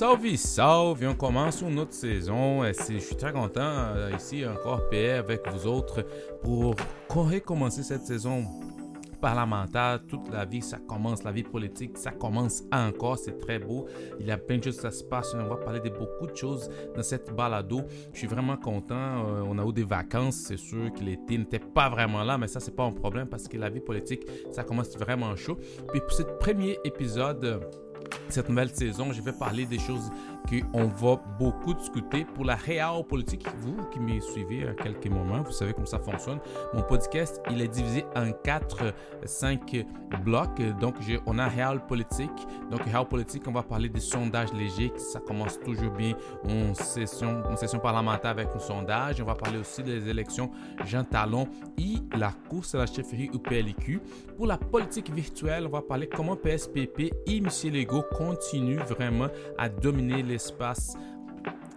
Salve, 0.00 0.34
salve! 0.36 1.06
On 1.06 1.14
commence 1.14 1.60
une 1.60 1.78
autre 1.78 1.92
saison. 1.92 2.64
Et 2.64 2.72
Je 2.72 3.00
suis 3.00 3.16
très 3.16 3.34
content 3.34 3.60
euh, 3.60 4.10
ici 4.16 4.46
encore 4.46 4.88
PA 4.88 5.18
avec 5.18 5.46
vous 5.52 5.66
autres 5.66 6.06
pour 6.42 6.74
recommencer 7.10 7.82
cette 7.82 8.06
saison 8.06 8.46
parlementaire. 9.20 10.00
Toute 10.08 10.30
la 10.30 10.46
vie, 10.46 10.62
ça 10.62 10.78
commence, 10.78 11.22
la 11.22 11.32
vie 11.32 11.42
politique, 11.42 11.98
ça 11.98 12.12
commence 12.12 12.62
encore. 12.72 13.18
C'est 13.18 13.36
très 13.36 13.58
beau. 13.58 13.88
Il 14.18 14.26
y 14.26 14.30
a 14.30 14.38
plein 14.38 14.56
de 14.56 14.64
choses 14.64 14.80
qui 14.80 14.90
se 14.90 15.04
passent. 15.04 15.34
On 15.34 15.44
va 15.44 15.56
parler 15.56 15.80
de 15.80 15.90
beaucoup 15.90 16.26
de 16.26 16.34
choses 16.34 16.70
dans 16.96 17.02
cette 17.02 17.36
balado. 17.36 17.82
Je 18.14 18.20
suis 18.20 18.26
vraiment 18.26 18.56
content. 18.56 18.94
Euh, 18.94 19.44
On 19.46 19.58
a 19.58 19.66
eu 19.66 19.72
des 19.74 19.84
vacances. 19.84 20.36
C'est 20.36 20.56
sûr 20.56 20.90
que 20.94 21.00
l'été 21.00 21.36
n'était 21.36 21.58
pas 21.58 21.90
vraiment 21.90 22.24
là, 22.24 22.38
mais 22.38 22.48
ça, 22.48 22.58
c'est 22.58 22.74
pas 22.74 22.84
un 22.84 22.92
problème 22.92 23.26
parce 23.26 23.46
que 23.46 23.58
la 23.58 23.68
vie 23.68 23.80
politique, 23.80 24.22
ça 24.50 24.64
commence 24.64 24.96
vraiment 24.96 25.36
chaud. 25.36 25.58
Puis 25.92 26.00
pour 26.00 26.12
ce 26.12 26.22
premier 26.22 26.78
épisode, 26.84 27.60
cette 28.28 28.48
nouvelle 28.48 28.70
saison, 28.74 29.12
je 29.12 29.20
vais 29.20 29.32
parler 29.32 29.66
des 29.66 29.78
choses 29.78 30.10
qu'on 30.48 30.86
va 30.86 31.20
beaucoup 31.38 31.74
discuter 31.74 32.24
pour 32.24 32.44
la 32.44 32.56
réelle 32.56 33.04
politique. 33.08 33.46
Vous 33.60 33.76
qui 33.90 34.00
me 34.00 34.20
suivez 34.20 34.68
à 34.68 34.74
quelques 34.74 35.06
moments, 35.08 35.42
vous 35.42 35.52
savez 35.52 35.72
comment 35.72 35.86
ça 35.86 35.98
fonctionne. 35.98 36.38
Mon 36.74 36.82
podcast, 36.82 37.40
il 37.50 37.60
est 37.60 37.68
divisé 37.68 38.04
en 38.16 38.32
4, 38.32 38.92
5 39.24 39.86
blocs. 40.24 40.60
Donc, 40.80 40.96
on 41.26 41.38
a 41.38 41.48
réel 41.48 41.80
politique. 41.86 42.46
Donc, 42.70 42.82
réel 42.84 43.06
politique, 43.06 43.42
on 43.46 43.52
va 43.52 43.62
parler 43.62 43.88
des 43.88 44.00
sondages 44.00 44.52
légers. 44.52 44.92
Ça 44.96 45.20
commence 45.20 45.58
toujours 45.60 45.92
bien 45.92 46.14
en 46.48 46.74
session, 46.74 47.42
session 47.56 47.78
parlementaire 47.78 48.30
avec 48.30 48.48
un 48.54 48.58
sondage. 48.58 49.20
On 49.20 49.24
va 49.24 49.34
parler 49.34 49.58
aussi 49.58 49.82
des 49.82 50.08
élections 50.08 50.50
Jean 50.84 51.04
Talon 51.04 51.48
et 51.78 51.96
la 52.16 52.32
course 52.48 52.74
à 52.74 52.78
la 52.78 52.86
chefferie 52.86 53.30
au 53.34 53.38
PLQ. 53.38 54.00
Pour 54.36 54.46
la 54.46 54.56
politique 54.56 55.12
virtuelle, 55.12 55.66
on 55.66 55.70
va 55.70 55.82
parler 55.82 56.08
comment 56.08 56.36
PSPP 56.36 57.12
et 57.26 57.36
M. 57.36 57.48
Legault 57.72 58.04
continuent 58.16 58.80
vraiment 58.80 59.28
à 59.58 59.68
dominer 59.68 60.22
l'espace 60.30 60.96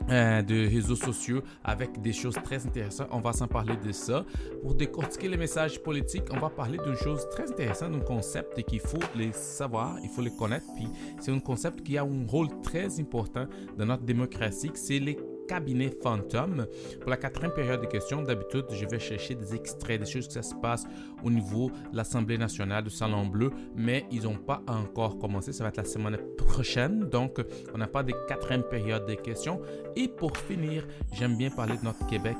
euh, 0.09 0.41
de 0.41 0.67
réseaux 0.67 0.97
sociaux 0.97 1.41
avec 1.63 2.01
des 2.01 2.11
choses 2.11 2.35
très 2.43 2.65
intéressantes. 2.65 3.07
On 3.11 3.21
va 3.21 3.31
s'en 3.31 3.47
parler 3.47 3.77
de 3.77 3.93
ça. 3.93 4.25
Pour 4.61 4.75
décortiquer 4.75 5.29
les 5.29 5.37
messages 5.37 5.81
politiques, 5.81 6.25
on 6.31 6.39
va 6.39 6.49
parler 6.49 6.77
d'une 6.77 6.95
chose 6.95 7.25
très 7.31 7.49
intéressante, 7.49 7.93
d'un 7.93 8.01
concept 8.01 8.61
qu'il 8.63 8.81
faut 8.81 8.99
les 9.15 9.31
savoir, 9.31 9.97
il 10.03 10.09
faut 10.09 10.21
les 10.21 10.35
connaître. 10.35 10.65
Puis 10.75 10.87
c'est 11.21 11.31
un 11.31 11.39
concept 11.39 11.83
qui 11.83 11.97
a 11.97 12.03
un 12.03 12.25
rôle 12.27 12.49
très 12.61 12.99
important 12.99 13.47
dans 13.77 13.85
notre 13.85 14.03
démocratie, 14.03 14.71
c'est 14.75 14.99
les 14.99 15.17
cabinet 15.47 15.91
fantôme. 16.01 16.65
Pour 17.01 17.09
la 17.09 17.17
quatrième 17.17 17.53
période 17.53 17.81
de 17.81 17.85
questions, 17.85 18.21
d'habitude, 18.21 18.65
je 18.71 18.85
vais 18.85 18.99
chercher 18.99 19.35
des 19.35 19.55
extraits, 19.55 19.99
des 20.01 20.09
choses 20.09 20.27
que 20.27 20.33
ça 20.33 20.43
se 20.43 20.55
passe 20.55 20.85
au 21.23 21.29
niveau 21.29 21.71
de 21.91 21.97
l'Assemblée 21.97 22.38
nationale 22.38 22.83
du 22.83 22.89
Salon 22.89 23.25
Bleu, 23.25 23.52
mais 23.75 24.05
ils 24.11 24.23
n'ont 24.23 24.35
pas 24.35 24.61
encore 24.67 25.17
commencé. 25.17 25.52
Ça 25.52 25.63
va 25.63 25.69
être 25.69 25.77
la 25.77 25.85
semaine 25.85 26.17
prochaine, 26.38 27.09
donc 27.09 27.41
on 27.73 27.77
n'a 27.77 27.88
pas 27.88 28.03
de 28.03 28.13
quatrième 28.27 28.63
période 28.63 29.05
de 29.05 29.15
questions. 29.15 29.61
Et 29.95 30.07
pour 30.07 30.35
finir, 30.38 30.85
j'aime 31.13 31.38
bien 31.38 31.49
parler 31.49 31.77
de 31.77 31.83
notre 31.83 32.05
Québec 32.07 32.38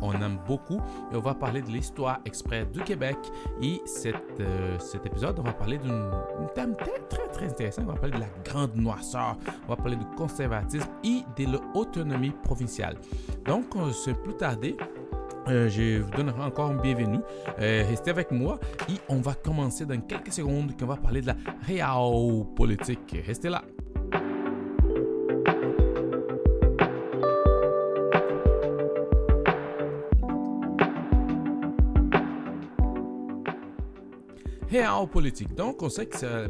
qu'on 0.00 0.12
aime 0.12 0.38
beaucoup 0.46 0.80
et 1.12 1.16
on 1.16 1.20
va 1.20 1.34
parler 1.34 1.62
de 1.62 1.68
l'histoire 1.68 2.20
exprès 2.24 2.66
du 2.66 2.80
Québec. 2.80 3.16
Et 3.62 3.80
cette, 3.84 4.40
euh, 4.40 4.78
cet 4.78 5.06
épisode, 5.06 5.38
on 5.38 5.42
va 5.42 5.52
parler 5.52 5.78
d'un 5.78 6.46
thème 6.54 6.76
très, 6.76 7.00
très, 7.08 7.28
très 7.28 7.46
intéressant. 7.46 7.82
On 7.82 7.92
va 7.92 7.94
parler 7.94 8.16
de 8.16 8.20
la 8.20 8.28
grande 8.44 8.74
noirceur, 8.76 9.36
on 9.66 9.70
va 9.70 9.76
parler 9.76 9.96
du 9.96 10.06
conservatisme 10.16 10.88
et 11.02 11.22
de 11.36 11.52
l'autonomie 11.52 12.32
provinciale. 12.42 12.96
Donc, 13.44 13.74
sans 13.92 14.14
plus 14.14 14.34
tarder, 14.34 14.76
euh, 15.48 15.68
je 15.68 16.00
vous 16.00 16.10
donnerai 16.10 16.42
encore 16.42 16.70
une 16.70 16.80
bienvenue. 16.80 17.20
Euh, 17.58 17.84
restez 17.88 18.10
avec 18.10 18.30
moi 18.30 18.58
et 18.88 18.94
on 19.08 19.20
va 19.20 19.34
commencer 19.34 19.84
dans 19.84 20.00
quelques 20.00 20.32
secondes 20.32 20.76
qu'on 20.78 20.86
va 20.86 20.96
parler 20.96 21.20
de 21.20 21.26
la 21.26 21.36
réelle 21.66 22.44
politique. 22.56 23.16
Restez 23.26 23.50
là. 23.50 23.62
Réelle 34.70 35.08
politique. 35.12 35.54
Donc, 35.54 35.82
on 35.82 35.88
sait 35.88 36.06
que 36.06 36.16
ça 36.16 36.48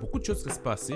beaucoup 0.00 0.18
de 0.18 0.24
choses 0.24 0.42
qui 0.44 0.52
se 0.52 0.60
passer. 0.60 0.94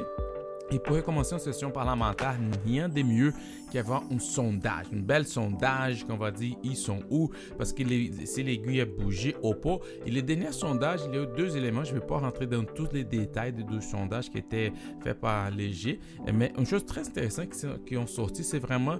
Commencer 0.78 1.34
une 1.34 1.40
session 1.40 1.70
parlementaire, 1.70 2.36
rien 2.64 2.88
de 2.88 3.02
mieux 3.02 3.32
qu'avoir 3.72 4.02
un 4.10 4.18
sondage, 4.18 4.86
un 4.92 4.98
bel 5.00 5.24
sondage 5.26 6.04
qu'on 6.04 6.16
va 6.16 6.30
dire 6.30 6.56
ils 6.64 6.76
sont 6.76 7.00
où, 7.10 7.30
parce 7.56 7.72
que 7.72 7.82
les- 7.84 8.10
si 8.26 8.42
l'aiguille 8.42 8.80
a 8.80 8.84
bougé 8.86 9.36
ou 9.42 9.54
pas. 9.54 9.78
Et 10.06 10.10
les 10.10 10.22
derniers 10.22 10.52
sondages, 10.52 11.00
il 11.08 11.14
y 11.14 11.18
a 11.18 11.22
eu 11.22 11.26
deux 11.36 11.56
éléments, 11.56 11.84
je 11.84 11.94
ne 11.94 12.00
vais 12.00 12.06
pas 12.06 12.18
rentrer 12.18 12.46
dans 12.46 12.64
tous 12.64 12.88
les 12.92 13.04
détails 13.04 13.52
des 13.52 13.62
deux 13.62 13.80
sondages 13.80 14.30
qui 14.30 14.38
étaient 14.38 14.72
faits 15.02 15.20
par 15.20 15.50
Léger, 15.50 16.00
mais 16.32 16.52
une 16.58 16.66
chose 16.66 16.84
très 16.84 17.06
intéressante 17.06 17.48
qui, 17.86 17.96
ont 17.96 18.06
sorti, 18.06 18.42
c'est 18.44 18.58
vraiment, 18.58 18.96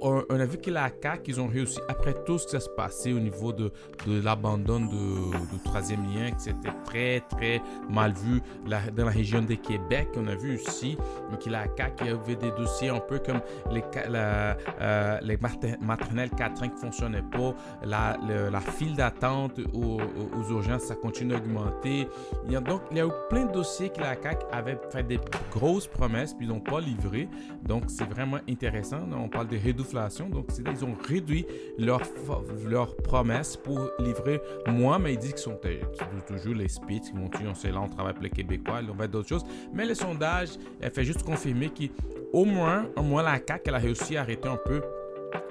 on, 0.00 0.22
a 0.30 0.44
vu 0.46 0.58
que 0.58 0.70
la 0.70 0.90
CAQ, 1.02 1.30
ils 1.30 1.40
ont 1.40 1.46
réussi, 1.46 1.78
après 1.88 2.14
tout 2.24 2.38
ce 2.38 2.46
qui 2.46 2.60
s'est 2.60 2.68
passé 2.76 3.12
au 3.12 3.20
niveau 3.20 3.52
de, 3.52 3.72
de 4.06 4.20
l'abandon 4.20 4.80
du 4.80 5.58
troisième 5.64 6.02
lien, 6.14 6.30
que 6.32 6.40
c'était 6.42 6.72
très, 6.84 7.20
très 7.28 7.60
mal 7.88 8.12
vu 8.14 8.40
la- 8.66 8.90
dans 8.90 9.04
la 9.04 9.10
région 9.12 9.42
de 9.42 9.54
Québec. 9.54 10.08
On 10.16 10.26
a 10.26 10.34
vu 10.34 10.56
aussi 10.56 10.96
que 11.42 11.50
la 11.50 11.64
CAQ 11.76 12.08
avait 12.08 12.36
des 12.36 12.50
dossiers 12.52 12.88
un 12.90 13.00
peu 13.00 13.18
comme 13.18 13.40
les, 13.70 13.82
la- 14.08 14.56
euh, 14.80 15.18
les 15.22 15.36
mater- 15.36 15.76
maternelles 15.80 16.30
4 16.30 16.62
qui 16.62 16.80
fonctionnaient 16.80 17.22
pas, 17.22 17.54
la, 17.84 18.16
le- 18.26 18.48
la 18.50 18.60
file 18.60 18.96
d'attente 18.96 19.58
aux, 19.72 19.98
urgences, 20.50 20.82
ça 20.84 20.94
continue 20.94 21.32
d'augmenter. 21.34 22.08
Il 22.46 22.52
y 22.52 22.56
a 22.56 22.60
donc, 22.60 22.82
il 22.90 22.96
y 22.96 23.00
a 23.00 23.06
eu 23.06 23.10
plein 23.28 23.44
de 23.46 23.52
dossiers 23.52 23.90
que 23.90 24.00
la 24.00 24.20
CAQ 24.20 24.46
avait 24.52 24.78
fait 24.90 25.02
des 25.02 25.20
grosses 25.50 25.86
promesses, 25.86 26.34
puis 26.34 26.46
ils 26.46 26.48
n'ont 26.52 26.60
pas 26.60 26.80
livré. 26.80 27.28
Donc, 27.62 27.84
c'est 27.88 28.08
vraiment 28.08 28.38
intéressant. 28.48 29.00
On 29.16 29.28
parle 29.28 29.48
de 29.48 29.56
réduflation. 29.56 30.28
Donc, 30.28 30.46
c'est 30.48 30.62
ils 30.68 30.84
ont 30.84 30.96
réduit 31.08 31.46
leurs 31.78 32.02
leur 32.66 32.94
promesses 32.96 33.56
pour 33.56 33.90
livrer 33.98 34.40
moins, 34.66 34.98
mais 34.98 35.14
ils 35.14 35.18
disent 35.18 35.32
qu'ils 35.32 35.38
sont 35.42 35.58
toujours 36.26 36.54
les 36.54 36.68
speeds, 36.68 37.00
qui 37.00 37.12
vont 37.12 37.28
dire 37.28 37.48
on 37.50 37.54
sait 37.54 37.70
là, 37.70 37.80
on 37.80 37.88
travaille 37.88 38.12
pour 38.14 38.22
les 38.22 38.30
Québécois, 38.30 38.80
ils 38.82 38.88
vont 38.88 38.94
faire 38.94 39.08
d'autres 39.08 39.28
choses. 39.28 39.44
Mais 39.72 39.86
le 39.86 39.94
sondage, 39.94 40.50
fait 40.98 41.04
juste 41.04 41.22
confirmer 41.22 41.70
qu'au 41.70 42.44
moins, 42.44 42.86
au 42.96 43.02
moins 43.02 43.22
la 43.22 43.36
CAQ, 43.36 43.62
elle 43.66 43.74
a 43.76 43.78
réussi 43.78 44.16
à 44.16 44.22
arrêter 44.22 44.48
un 44.48 44.56
peu 44.56 44.82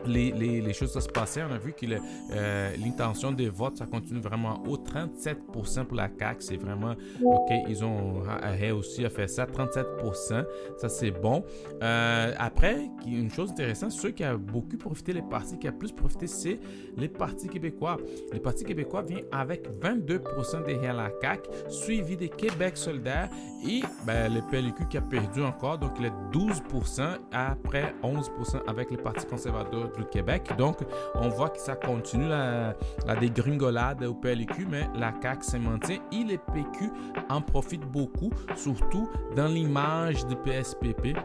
les, 0.05 0.73
choses 0.73 0.93
qui 0.93 1.01
se 1.01 1.07
passaient. 1.07 1.43
On 1.43 1.53
a 1.53 1.57
vu 1.57 1.73
que 1.73 1.85
euh, 2.31 2.75
l'intention 2.83 3.31
des 3.31 3.49
votes, 3.49 3.77
ça 3.77 3.85
continue 3.85 4.19
vraiment 4.19 4.63
haut. 4.67 4.77
37% 4.77 5.85
pour 5.85 5.97
la 5.97 6.09
CAQ, 6.17 6.37
c'est 6.39 6.57
vraiment 6.57 6.95
OK. 7.23 7.51
Ils 7.67 7.83
ont 7.83 8.23
réussi 8.41 9.05
à 9.05 9.09
faire 9.09 9.29
ça. 9.29 9.45
37%, 9.45 10.45
ça 10.77 10.89
c'est 10.89 11.11
bon. 11.11 11.43
Euh, 11.81 12.33
après, 12.37 12.89
une 13.05 13.31
chose 13.31 13.51
intéressante, 13.51 13.91
ceux 13.91 14.11
qui 14.11 14.23
ont 14.25 14.37
beaucoup 14.37 14.77
profité, 14.77 15.13
les 15.13 15.21
partis 15.21 15.57
qui 15.57 15.69
ont 15.69 15.73
plus 15.73 15.91
profité, 15.91 16.27
c'est 16.27 16.59
les 16.95 17.07
partis 17.07 17.47
québécois. 17.47 17.97
Les 18.33 18.39
partis 18.39 18.63
québécois 18.63 19.01
viennent 19.01 19.25
avec 19.31 19.67
22% 19.81 20.65
derrière 20.65 20.93
la 20.93 21.11
CAQ, 21.21 21.49
suivi 21.69 22.17
des 22.17 22.29
Québec 22.29 22.77
solidaires 22.77 23.29
et 23.65 23.81
ben, 24.05 24.33
le 24.33 24.41
PLQ 24.41 24.87
qui 24.87 24.97
a 24.97 25.01
perdu 25.01 25.43
encore, 25.43 25.77
donc 25.77 25.91
il 25.99 26.05
est 26.05 26.13
12% 26.31 27.17
après 27.31 27.93
11% 28.03 28.61
avec 28.67 28.91
les 28.91 28.97
partis 28.97 29.25
conservateurs 29.25 29.91
du 29.97 30.05
Québec. 30.05 30.49
Donc, 30.57 30.77
on 31.15 31.29
voit 31.29 31.49
que 31.49 31.59
ça 31.59 31.75
continue 31.75 32.27
la, 32.27 32.75
la 33.05 33.15
dégringolade 33.15 34.03
au 34.03 34.13
PLQ, 34.13 34.67
mais 34.69 34.87
la 34.95 35.13
CAQ 35.21 35.43
se 35.43 35.57
maintient 35.57 35.99
et 36.11 36.23
les 36.23 36.37
PQ 36.37 36.91
en 37.29 37.41
profitent 37.41 37.89
beaucoup, 37.91 38.29
surtout 38.55 39.09
dans 39.35 39.47
l'image 39.47 40.25
du 40.27 40.35
PSPP 40.35 41.17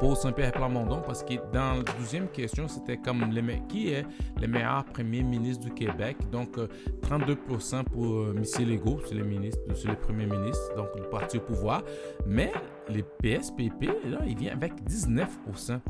pour 0.00 0.16
Saint-Pierre 0.16 0.52
Plamondon 0.52 1.00
parce 1.04 1.22
que 1.22 1.34
dans 1.52 1.74
la 1.76 1.82
deuxième 1.98 2.28
question, 2.28 2.66
c'était 2.68 2.96
comme 2.96 3.32
le 3.32 3.42
me- 3.42 3.66
qui 3.68 3.92
est 3.92 4.04
le 4.40 4.46
meilleur 4.48 4.84
premier 4.84 5.22
ministre 5.22 5.64
du 5.64 5.72
Québec? 5.72 6.16
Donc, 6.30 6.58
euh, 6.58 6.66
32% 7.02 7.84
pour 7.84 8.04
euh, 8.04 8.34
M. 8.36 8.68
Legault, 8.68 9.00
c'est 9.06 9.14
le 9.14 9.24
ministre, 9.24 9.60
c'est 9.74 9.88
le 9.88 9.96
premier 9.96 10.26
ministre, 10.26 10.74
donc 10.76 10.88
le 10.96 11.02
parti 11.08 11.38
au 11.38 11.40
pouvoir. 11.40 11.82
Mais 12.26 12.52
les 12.88 13.02
PSPP, 13.02 13.86
là, 14.10 14.18
il 14.26 14.36
vient 14.36 14.52
avec 14.52 14.72
19%. 14.84 15.80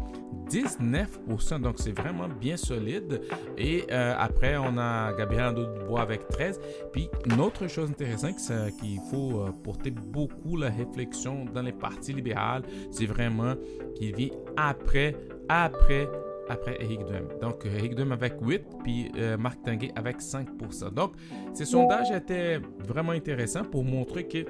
19%, 0.51 1.61
donc 1.61 1.77
c'est 1.79 1.99
vraiment 1.99 2.29
bien 2.29 2.57
solide. 2.57 3.21
Et 3.57 3.85
euh, 3.91 4.15
après, 4.19 4.57
on 4.57 4.77
a 4.77 5.13
Gabriel 5.15 5.55
Nadeau-Dubois 5.55 6.03
avec 6.03 6.29
13. 6.29 6.61
Puis, 6.93 7.09
une 7.27 7.41
autre 7.41 7.67
chose 7.69 7.91
intéressante 7.91 8.37
qu'il 8.81 9.01
faut 9.11 9.41
euh, 9.41 9.53
porter 9.63 9.91
beaucoup 9.91 10.57
la 10.57 10.69
réflexion 10.69 11.47
dans 11.47 11.63
les 11.63 11.73
partis 11.73 12.13
libéraux, 12.13 12.63
c'est 12.91 13.07
vraiment 13.07 13.55
qu'il 13.95 14.15
vient 14.15 14.31
après, 14.57 15.15
après, 15.49 16.09
après 16.49 16.77
Eric 16.81 17.05
Duhem. 17.07 17.29
Donc, 17.41 17.65
Eric 17.65 17.95
Duhem 17.95 18.13
avec 18.13 18.35
8, 18.43 18.63
puis 18.85 19.11
euh, 19.17 19.37
Marc 19.39 19.63
Tanguay 19.63 19.93
avec 19.97 20.19
5%. 20.19 20.93
Donc, 20.93 21.13
ces 21.55 21.65
sondages 21.65 22.11
étaient 22.11 22.61
vraiment 22.87 23.13
intéressants 23.13 23.65
pour 23.65 23.85
montrer 23.85 24.27
que 24.27 24.45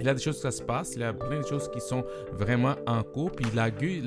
il 0.00 0.06
y 0.06 0.08
a 0.08 0.14
des 0.14 0.20
choses 0.20 0.40
qui 0.40 0.50
se 0.50 0.62
passent, 0.62 0.94
il 0.94 1.00
y 1.00 1.04
a 1.04 1.12
plein 1.12 1.40
de 1.40 1.46
choses 1.46 1.70
qui 1.70 1.80
sont 1.80 2.04
vraiment 2.32 2.74
en 2.86 3.02
cours, 3.02 3.30
puis 3.32 3.46
l'aiguille, 3.54 4.02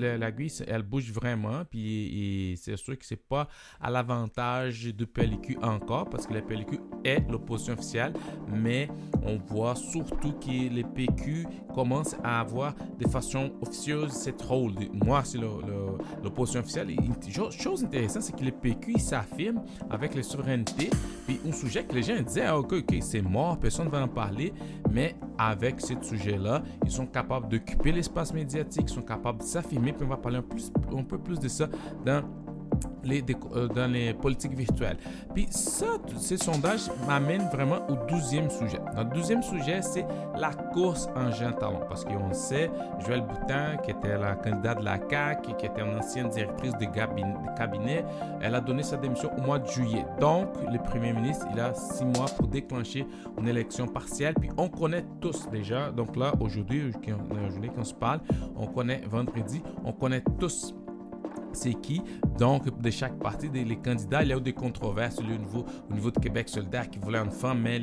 elle 0.68 0.84
bouge 0.84 1.12
vraiment, 1.12 1.64
puis 1.70 2.60
c'est 2.62 2.76
sûr 2.78 2.98
que 2.98 3.06
c'est 3.06 3.16
pas 3.16 3.48
à 3.80 3.90
l'avantage 3.90 4.94
de 4.96 5.06
PLQ 5.06 5.58
encore, 5.62 6.10
parce 6.10 6.28
que 6.28 6.34
la 6.34 6.42
PLQ 6.42 6.80
est 7.04 7.30
l'opposition 7.30 7.74
officielle, 7.74 8.14
mais 8.48 8.90
on 9.24 9.38
voit 9.38 9.76
surtout 9.76 10.34
que 10.34 10.74
les 10.74 10.84
PQ 10.84 11.46
commencent 11.74 12.16
à 12.24 12.40
avoir 12.40 12.74
de 13.00 13.08
façon 13.08 13.52
officieuse 13.62 14.12
cette 14.12 14.42
rôle. 14.42 14.74
Moi, 14.94 15.22
c'est 15.24 15.38
l'opposition 15.38 16.62
officielle. 16.62 16.92
Une 16.92 17.16
chose 17.52 17.84
intéressante, 17.84 18.24
c'est 18.24 18.36
que 18.36 18.44
les 18.44 18.52
PQ 18.52 19.00
s'affirment 19.00 19.64
avec 19.90 20.16
les 20.16 20.24
souverainetés, 20.24 20.90
puis 21.28 21.40
un 21.48 21.52
sujet 21.52 21.84
que 21.84 21.94
les 21.94 22.04
gens 22.04 22.20
disaient, 22.22 22.46
ah, 22.46 22.58
ok, 22.58 22.74
ok, 22.74 22.96
c'est 23.02 23.22
mort, 23.22 23.60
personne 23.60 23.86
ne 23.86 23.92
va 23.92 24.02
en 24.02 24.08
parler, 24.08 24.54
mais 24.92 25.16
avec 25.38 25.75
ce 25.82 25.94
sujet-là. 26.02 26.64
Ils 26.84 26.92
sont 26.92 27.06
capables 27.06 27.50
d'occuper 27.50 27.92
l'espace 27.92 28.34
médiatique, 28.34 28.86
ils 28.88 28.94
sont 28.94 29.02
capables 29.02 29.40
de 29.40 29.44
s'affirmer. 29.44 29.94
Puis 29.94 30.06
on 30.06 30.10
va 30.10 30.18
parler 30.18 30.38
un, 30.38 30.42
plus, 30.42 30.72
un 30.96 31.04
peu 31.04 31.18
plus 31.18 31.40
de 31.40 31.48
ça 31.48 31.68
dans 32.06 32.24
euh, 33.06 33.68
dans 33.68 33.92
les 33.92 34.14
politiques 34.14 34.56
virtuelles. 34.56 34.98
Puis 35.34 35.48
ça, 35.50 35.86
ces 36.18 36.38
sondages 36.38 36.90
m'amènent 37.08 37.50
vraiment 37.52 37.80
au 37.88 37.96
douzième 38.08 38.50
sujet. 38.50 38.80
Notre 38.96 39.12
douzième 39.12 39.44
sujet, 39.44 39.82
c'est 39.82 40.06
la 40.38 40.52
course 40.52 41.08
en 41.16 41.32
jeune 41.32 41.56
talent. 41.56 41.82
Parce 41.88 42.04
qu'on 42.04 42.34
sait, 42.34 42.70
Joël 43.06 43.22
Boutin, 43.22 43.78
qui 43.84 43.92
était 43.92 44.18
la 44.18 44.36
candidate 44.36 44.80
de 44.80 44.86
la 44.86 45.00
CAQ, 45.10 45.54
qui 45.58 45.66
était 45.66 45.82
une 45.82 45.98
ancienne 45.98 46.30
directrice 46.30 46.74
de 46.74 46.86
cabinet, 47.56 48.06
elle 48.42 48.56
a 48.56 48.62
donné 48.62 48.84
sa 48.84 48.98
démission 48.98 49.32
au 49.38 49.42
mois 49.42 49.60
de 49.60 49.68
juillet. 49.68 50.06
Donc, 50.20 50.48
le 50.72 50.78
premier 50.80 51.14
ministre, 51.14 51.46
il 51.52 51.60
a 51.60 51.74
six 51.74 52.06
mois 52.06 52.28
pour 52.38 52.48
déclencher 52.48 53.06
une 53.38 53.48
élection 53.48 53.88
partielle. 53.88 54.34
Puis 54.36 54.50
on 54.58 54.70
connaît 54.70 55.06
tous 55.22 55.50
déjà. 55.50 55.92
Donc 55.92 56.16
là, 56.16 56.34
aujourd'hui, 56.40 56.92
aujourd'hui 57.32 57.70
qu'on 57.70 57.84
se 57.84 57.94
parle, 57.94 58.20
on 58.56 58.68
connaît 58.68 59.02
vendredi, 59.10 59.62
on 59.84 59.92
connaît 59.92 60.24
tous 60.40 60.74
c'est 61.56 61.74
qui? 61.74 62.02
Donc, 62.38 62.82
de 62.82 62.90
chaque 62.90 63.18
parti, 63.20 63.50
des, 63.50 63.64
les 63.64 63.78
candidats, 63.78 64.24
il 64.24 64.30
y 64.30 64.34
a 64.34 64.38
eu 64.38 64.42
des 64.42 64.54
controverses 64.54 65.20
au 65.20 65.24
niveau, 65.24 65.66
au 65.90 65.94
niveau 65.94 66.12
de 66.12 66.20
Québec 66.20 66.50
solidaire 66.50 66.90
qui 66.90 67.00
voulait 67.00 67.20
une 67.20 67.32
femme, 67.32 67.62
mais 67.62 67.80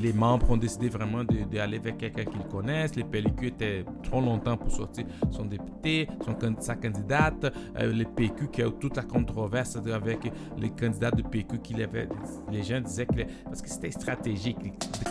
les, 0.00 0.12
membres 0.12 0.50
ont 0.50 0.56
décidé 0.56 0.88
vraiment 0.88 1.24
d'aller 1.24 1.78
avec 1.78 1.98
quelqu'un 1.98 2.24
qu'ils 2.24 2.46
connaissent. 2.46 2.94
Les 2.94 3.04
PLQ 3.04 3.46
étaient 3.48 3.84
trop 4.02 4.20
longtemps 4.20 4.56
pour 4.56 4.70
sortir 4.70 5.04
son 5.30 5.44
député, 5.44 6.08
son, 6.24 6.36
sa 6.60 6.76
candidate. 6.76 7.52
Euh, 7.78 7.92
les 7.92 8.04
PQ 8.04 8.48
qui 8.48 8.62
a 8.62 8.66
eu 8.66 8.72
toute 8.72 8.96
la 8.96 9.02
controverse 9.02 9.76
avec 9.76 10.32
les 10.58 10.70
candidats 10.70 11.10
de 11.10 11.22
PQ 11.22 11.58
qui 11.58 11.82
avait, 11.82 12.08
les 12.50 12.62
gens 12.62 12.80
disaient 12.80 13.06
que 13.06 13.22
parce 13.44 13.62
que 13.62 13.68
c'était 13.68 13.90
stratégique. 13.90 14.58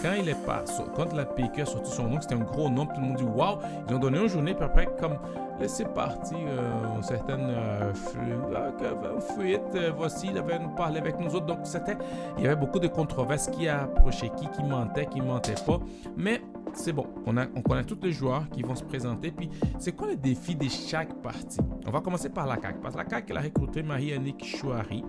Quand 0.02 0.14
il 0.20 0.30
est 0.30 0.46
pas, 0.46 0.64
quand 0.96 1.14
la 1.14 1.26
PQ 1.26 1.62
a 1.62 1.66
sorti 1.66 1.92
son 1.92 2.08
nom, 2.10 2.22
c'était 2.22 2.36
un 2.36 2.40
gros 2.40 2.70
nom, 2.70 2.86
tout 2.86 3.00
le 3.00 3.08
monde 3.08 3.18
dit 3.18 3.24
waouh, 3.24 3.58
ils 3.88 3.96
ont 3.96 4.00
donné 4.00 4.20
une 4.20 4.30
journée, 4.30 4.54
puis 4.54 4.64
après 4.64 4.88
comme 5.00 5.18
laisser 5.60 5.86
partir 5.86 6.38
euh, 6.38 7.02
certaines 7.02 7.50
euh, 7.50 7.94
fuites. 7.94 9.62
Euh, 9.76 9.92
voici, 9.96 10.28
il 10.32 10.38
avait 10.38 10.60
parlé 10.76 11.00
avec 11.00 11.20
nous 11.20 11.34
autres. 11.36 11.46
Donc, 11.46 11.60
c'était, 11.64 11.98
il 12.38 12.44
y 12.44 12.48
avait 12.48 12.56
beaucoup 12.56 12.80
de 12.80 12.88
controverses 12.88 13.48
qui 13.50 13.68
approchaient 13.68 14.32
qui, 14.38 14.48
qui 14.50 14.64
mentait, 14.64 15.06
qui 15.06 15.22
mentait 15.22 15.56
pas. 15.66 15.80
Mais 16.18 16.42
c'est 16.74 16.94
bon, 16.94 17.06
on, 17.26 17.38
a, 17.38 17.46
on 17.56 17.62
connaît 17.62 17.84
tous 17.84 18.00
les 18.02 18.12
joueurs 18.12 18.50
qui 18.50 18.64
vont 18.64 18.76
se 18.76 18.84
présenter. 18.84 19.32
Puis, 19.32 19.50
c'est 19.80 19.94
quoi 19.94 20.08
le 20.08 20.16
défi 20.16 20.56
de 20.56 20.68
chaque 20.68 21.14
partie? 21.22 21.60
On 21.86 21.92
va 21.92 22.02
commencer 22.02 22.30
par 22.30 22.48
la 22.48 22.60
CAQ. 22.60 22.80
Parce 22.82 22.96
que 22.96 23.02
la 23.02 23.10
CAQ, 23.10 23.32
elle 23.32 23.38
a 23.38 23.42
recruté 23.42 23.84
Marie-Annick 23.84 24.44
Chouari. 24.44 25.04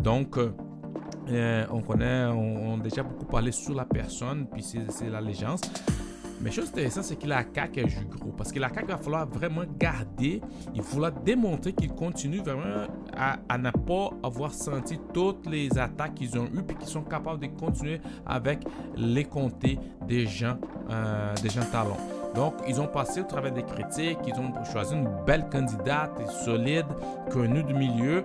Donc, 0.00 0.38
on 1.28 1.82
connaît, 1.82 2.26
on, 2.26 2.72
on, 2.72 2.80
a 2.80 2.82
déjà 2.82 3.02
beaucoup 3.02 3.26
parlé 3.26 3.52
sur 3.52 3.74
la 3.74 3.84
personne, 3.84 4.46
puis 4.46 4.62
c'est 4.62 5.10
l'allégeance. 5.10 5.60
Mais 6.40 6.50
chose 6.50 6.68
intéressante, 6.68 7.04
c'est 7.04 7.16
que 7.16 7.26
la 7.26 7.42
CAQ 7.42 7.80
a 7.80 7.88
joué 7.88 8.04
gros. 8.08 8.30
Parce 8.30 8.52
que 8.52 8.60
la 8.60 8.68
CAQ 8.68 8.86
va 8.86 8.98
falloir 8.98 9.26
vraiment 9.26 9.64
garder, 9.78 10.40
il 10.74 10.82
falloir 10.82 11.12
démontrer 11.12 11.72
qu'ils 11.72 11.92
continuent 11.92 12.42
vraiment 12.42 12.86
à, 13.16 13.38
à, 13.48 13.58
ne 13.58 13.70
pas 13.70 14.10
avoir 14.22 14.52
senti 14.54 14.98
toutes 15.12 15.46
les 15.46 15.76
attaques 15.78 16.14
qu'ils 16.14 16.38
ont 16.38 16.46
eues, 16.46 16.62
puis 16.66 16.76
qu'ils 16.76 16.88
sont 16.88 17.02
capables 17.02 17.40
de 17.40 17.46
continuer 17.58 18.00
avec 18.24 18.64
les 18.96 19.24
comtés 19.24 19.78
des 20.06 20.26
gens, 20.26 20.58
euh, 20.90 21.34
des 21.42 21.50
gens 21.50 21.64
talents. 21.72 21.98
Donc, 22.34 22.54
ils 22.68 22.80
ont 22.80 22.86
passé 22.86 23.20
au 23.20 23.24
travers 23.24 23.52
des 23.52 23.64
critiques, 23.64 24.18
ils 24.26 24.34
ont 24.34 24.52
choisi 24.64 24.94
une 24.94 25.08
belle 25.26 25.48
candidate, 25.50 26.12
solide, 26.44 26.86
connue 27.30 27.64
du 27.64 27.74
milieu. 27.74 28.22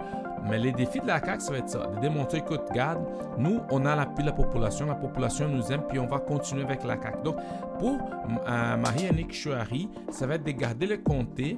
Mais 0.49 0.57
les 0.59 0.71
défis 0.71 0.99
de 0.99 1.07
la 1.07 1.23
CAQ, 1.23 1.41
ça 1.41 1.51
va 1.51 1.57
être 1.59 1.69
ça, 1.69 1.87
de 1.87 1.99
démontrer, 1.99 2.39
écoute, 2.39 2.61
regarde, 2.69 3.03
nous, 3.37 3.61
on 3.71 3.85
a 3.85 3.95
l'appui 3.95 4.23
de 4.23 4.29
la 4.29 4.35
population, 4.35 4.85
la 4.85 4.95
population 4.95 5.47
nous 5.47 5.71
aime, 5.71 5.83
puis 5.87 5.99
on 5.99 6.07
va 6.07 6.19
continuer 6.19 6.63
avec 6.63 6.83
la 6.83 7.01
CAQ. 7.01 7.23
Donc, 7.23 7.37
pour 7.79 7.97
euh, 8.47 8.77
Marie-Annick 8.77 9.33
Chouari, 9.33 9.89
ça 10.09 10.27
va 10.27 10.35
être 10.35 10.43
de 10.43 10.51
garder 10.51 10.87
le 10.87 10.97
comté, 10.97 11.57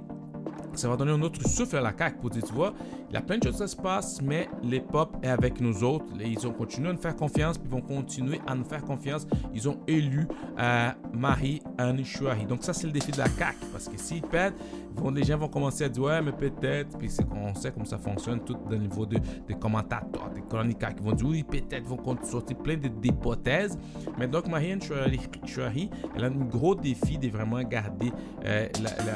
ça 0.79 0.89
va 0.89 0.95
donner 0.97 1.11
un 1.11 1.21
autre 1.21 1.47
souffle 1.47 1.77
à 1.77 1.81
la 1.81 1.93
CAQ 1.97 2.17
pour 2.19 2.29
dire, 2.29 2.43
tu 2.43 2.53
vois, 2.53 2.73
il 3.09 3.13
y 3.13 3.17
a 3.17 3.21
plein 3.21 3.37
de 3.37 3.43
choses 3.43 3.61
qui 3.61 3.67
se 3.67 3.75
passent, 3.75 4.21
mais 4.21 4.49
les 4.63 4.83
est 5.23 5.27
avec 5.27 5.61
nous 5.61 5.83
autres. 5.83 6.05
Ils 6.19 6.45
ont 6.47 6.51
continué 6.51 6.89
à 6.89 6.93
nous 6.93 6.99
faire 6.99 7.15
confiance, 7.15 7.57
puis 7.57 7.67
ils 7.69 7.73
vont 7.73 7.81
continuer 7.81 8.41
à 8.47 8.55
nous 8.55 8.63
faire 8.63 8.83
confiance. 8.83 9.27
Ils 9.53 9.67
ont 9.69 9.79
élu 9.87 10.27
euh, 10.59 10.89
Marie-Anne 11.13 12.03
Chouari. 12.03 12.45
Donc 12.45 12.63
ça, 12.63 12.73
c'est 12.73 12.87
le 12.87 12.93
défi 12.93 13.11
de 13.11 13.17
la 13.17 13.27
CAQ, 13.27 13.57
parce 13.71 13.87
que 13.87 13.97
s'ils 13.97 14.21
perdent, 14.21 14.55
vont, 14.95 15.11
les 15.11 15.23
gens 15.23 15.37
vont 15.37 15.47
commencer 15.47 15.83
à 15.83 15.89
dire, 15.89 16.03
ouais, 16.03 16.21
mais 16.21 16.31
peut-être, 16.31 16.97
puis 16.97 17.09
qu'on 17.29 17.53
sait 17.55 17.71
comment 17.71 17.85
ça 17.85 17.97
fonctionne, 17.97 18.39
tout 18.39 18.57
au 18.69 18.75
niveau 18.75 19.05
de, 19.05 19.17
des 19.47 19.55
commentateurs, 19.55 20.29
des 20.33 20.41
chroniqueurs 20.41 20.95
qui 20.95 21.03
vont 21.03 21.13
dire, 21.13 21.27
oui, 21.27 21.43
peut-être, 21.43 21.85
vont 21.85 21.99
sortir 22.23 22.57
plein 22.57 22.75
d'hypothèses. 22.75 23.77
Mais 24.17 24.27
donc, 24.27 24.47
Marie-Anne 24.47 24.81
Chouari, 24.81 25.89
elle 26.15 26.23
a 26.23 26.27
un 26.27 26.31
gros 26.31 26.75
défi 26.75 27.17
de 27.17 27.29
vraiment 27.29 27.61
garder 27.63 28.11
euh, 28.45 28.67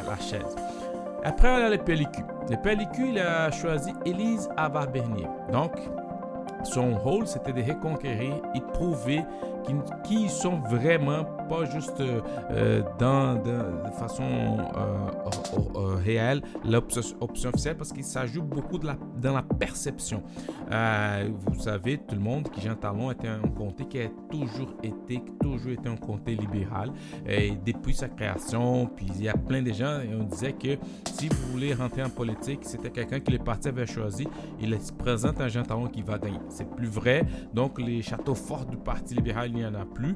la 0.07 0.19
chaise. 0.19 0.55
Après, 1.23 1.49
on 1.49 1.65
a 1.65 1.69
les 1.69 1.77
pellicules. 1.77 2.25
Les 2.49 2.57
pellicules, 2.57 3.09
il 3.09 3.19
a 3.19 3.51
choisi 3.51 3.93
Élise 4.05 4.49
Avar-Bernier. 4.57 5.27
Donc, 5.51 5.73
son 6.63 6.95
rôle, 6.95 7.27
c'était 7.27 7.53
de 7.53 7.61
reconquérir 7.61 8.35
et 8.55 8.61
prouver 9.63 9.83
qu'ils 10.03 10.29
sont 10.29 10.59
vraiment 10.59 11.23
pas 11.49 11.65
juste 11.65 11.99
euh, 11.99 12.81
dans, 12.99 13.35
de 13.35 13.91
façon 13.99 14.23
euh, 14.23 15.95
réelle 16.03 16.41
l'option 16.63 17.01
officielle 17.21 17.75
parce 17.75 17.91
que 17.91 18.03
ça 18.03 18.25
joue 18.25 18.43
beaucoup 18.43 18.77
de 18.77 18.87
la, 18.87 18.97
dans 19.17 19.33
la 19.33 19.41
perception. 19.41 20.23
Euh, 20.71 21.29
vous 21.47 21.59
savez, 21.59 21.97
tout 21.97 22.15
le 22.15 22.21
monde 22.21 22.49
qui 22.49 22.61
Jean 22.61 22.75
Talon 22.75 23.11
était 23.11 23.27
un 23.27 23.47
comté 23.55 23.85
qui 23.85 23.99
a 24.01 24.09
toujours 24.29 24.73
été, 24.83 25.21
toujours 25.39 25.71
été 25.71 25.89
un 25.89 25.97
comté 25.97 26.35
libéral 26.35 26.91
et 27.27 27.53
depuis 27.65 27.93
sa 27.93 28.07
création. 28.07 28.87
Puis 28.95 29.07
il 29.15 29.23
y 29.23 29.29
a 29.29 29.33
plein 29.33 29.61
de 29.61 29.71
gens 29.71 29.99
et 30.01 30.13
on 30.13 30.23
disait 30.23 30.53
que 30.53 30.77
si 31.11 31.29
vous 31.29 31.51
voulez 31.51 31.73
rentrer 31.73 32.03
en 32.03 32.09
politique, 32.09 32.59
c'était 32.63 32.89
quelqu'un 32.89 33.19
que 33.19 33.31
les 33.31 33.39
partis 33.39 33.69
avaient 33.69 33.87
choisi. 33.87 34.27
Il 34.61 34.79
se 34.79 34.91
présente 34.91 35.41
un 35.41 35.47
Jean 35.47 35.63
Talon 35.63 35.87
qui 35.87 36.01
va 36.01 36.17
gagner. 36.17 36.39
C'est 36.49 36.69
plus 36.69 36.87
vrai. 36.87 37.25
Donc 37.53 37.79
les 37.79 38.01
châteaux 38.01 38.35
forts 38.35 38.65
du 38.65 38.77
Parti 38.77 39.15
libéral, 39.15 39.48
il 39.49 39.55
n'y 39.55 39.65
en 39.65 39.75
a 39.75 39.85
plus. 39.85 40.13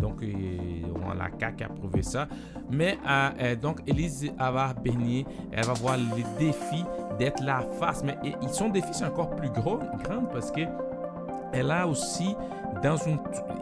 donc 0.00 0.22
on, 0.22 1.12
la 1.14 1.30
CAQ 1.38 1.64
a 1.64 1.68
prouvé 1.68 2.02
ça. 2.02 2.28
Mais 2.70 2.98
euh, 3.06 3.30
euh, 3.40 3.56
donc, 3.56 3.80
Elise 3.86 4.32
avoir 4.38 4.74
Bernier, 4.74 5.26
elle 5.52 5.64
va 5.64 5.74
voir 5.74 5.96
les 5.96 6.24
défis 6.38 6.84
d'être 7.18 7.42
la 7.42 7.60
face. 7.78 8.02
Mais 8.04 8.16
son 8.50 8.70
défi, 8.70 8.88
c'est 8.92 9.04
encore 9.04 9.36
plus 9.36 9.50
gros, 9.50 9.78
grand 10.04 10.24
parce 10.32 10.50
que 10.50 10.62
elle 11.52 11.70
a 11.70 11.86
aussi 11.86 12.34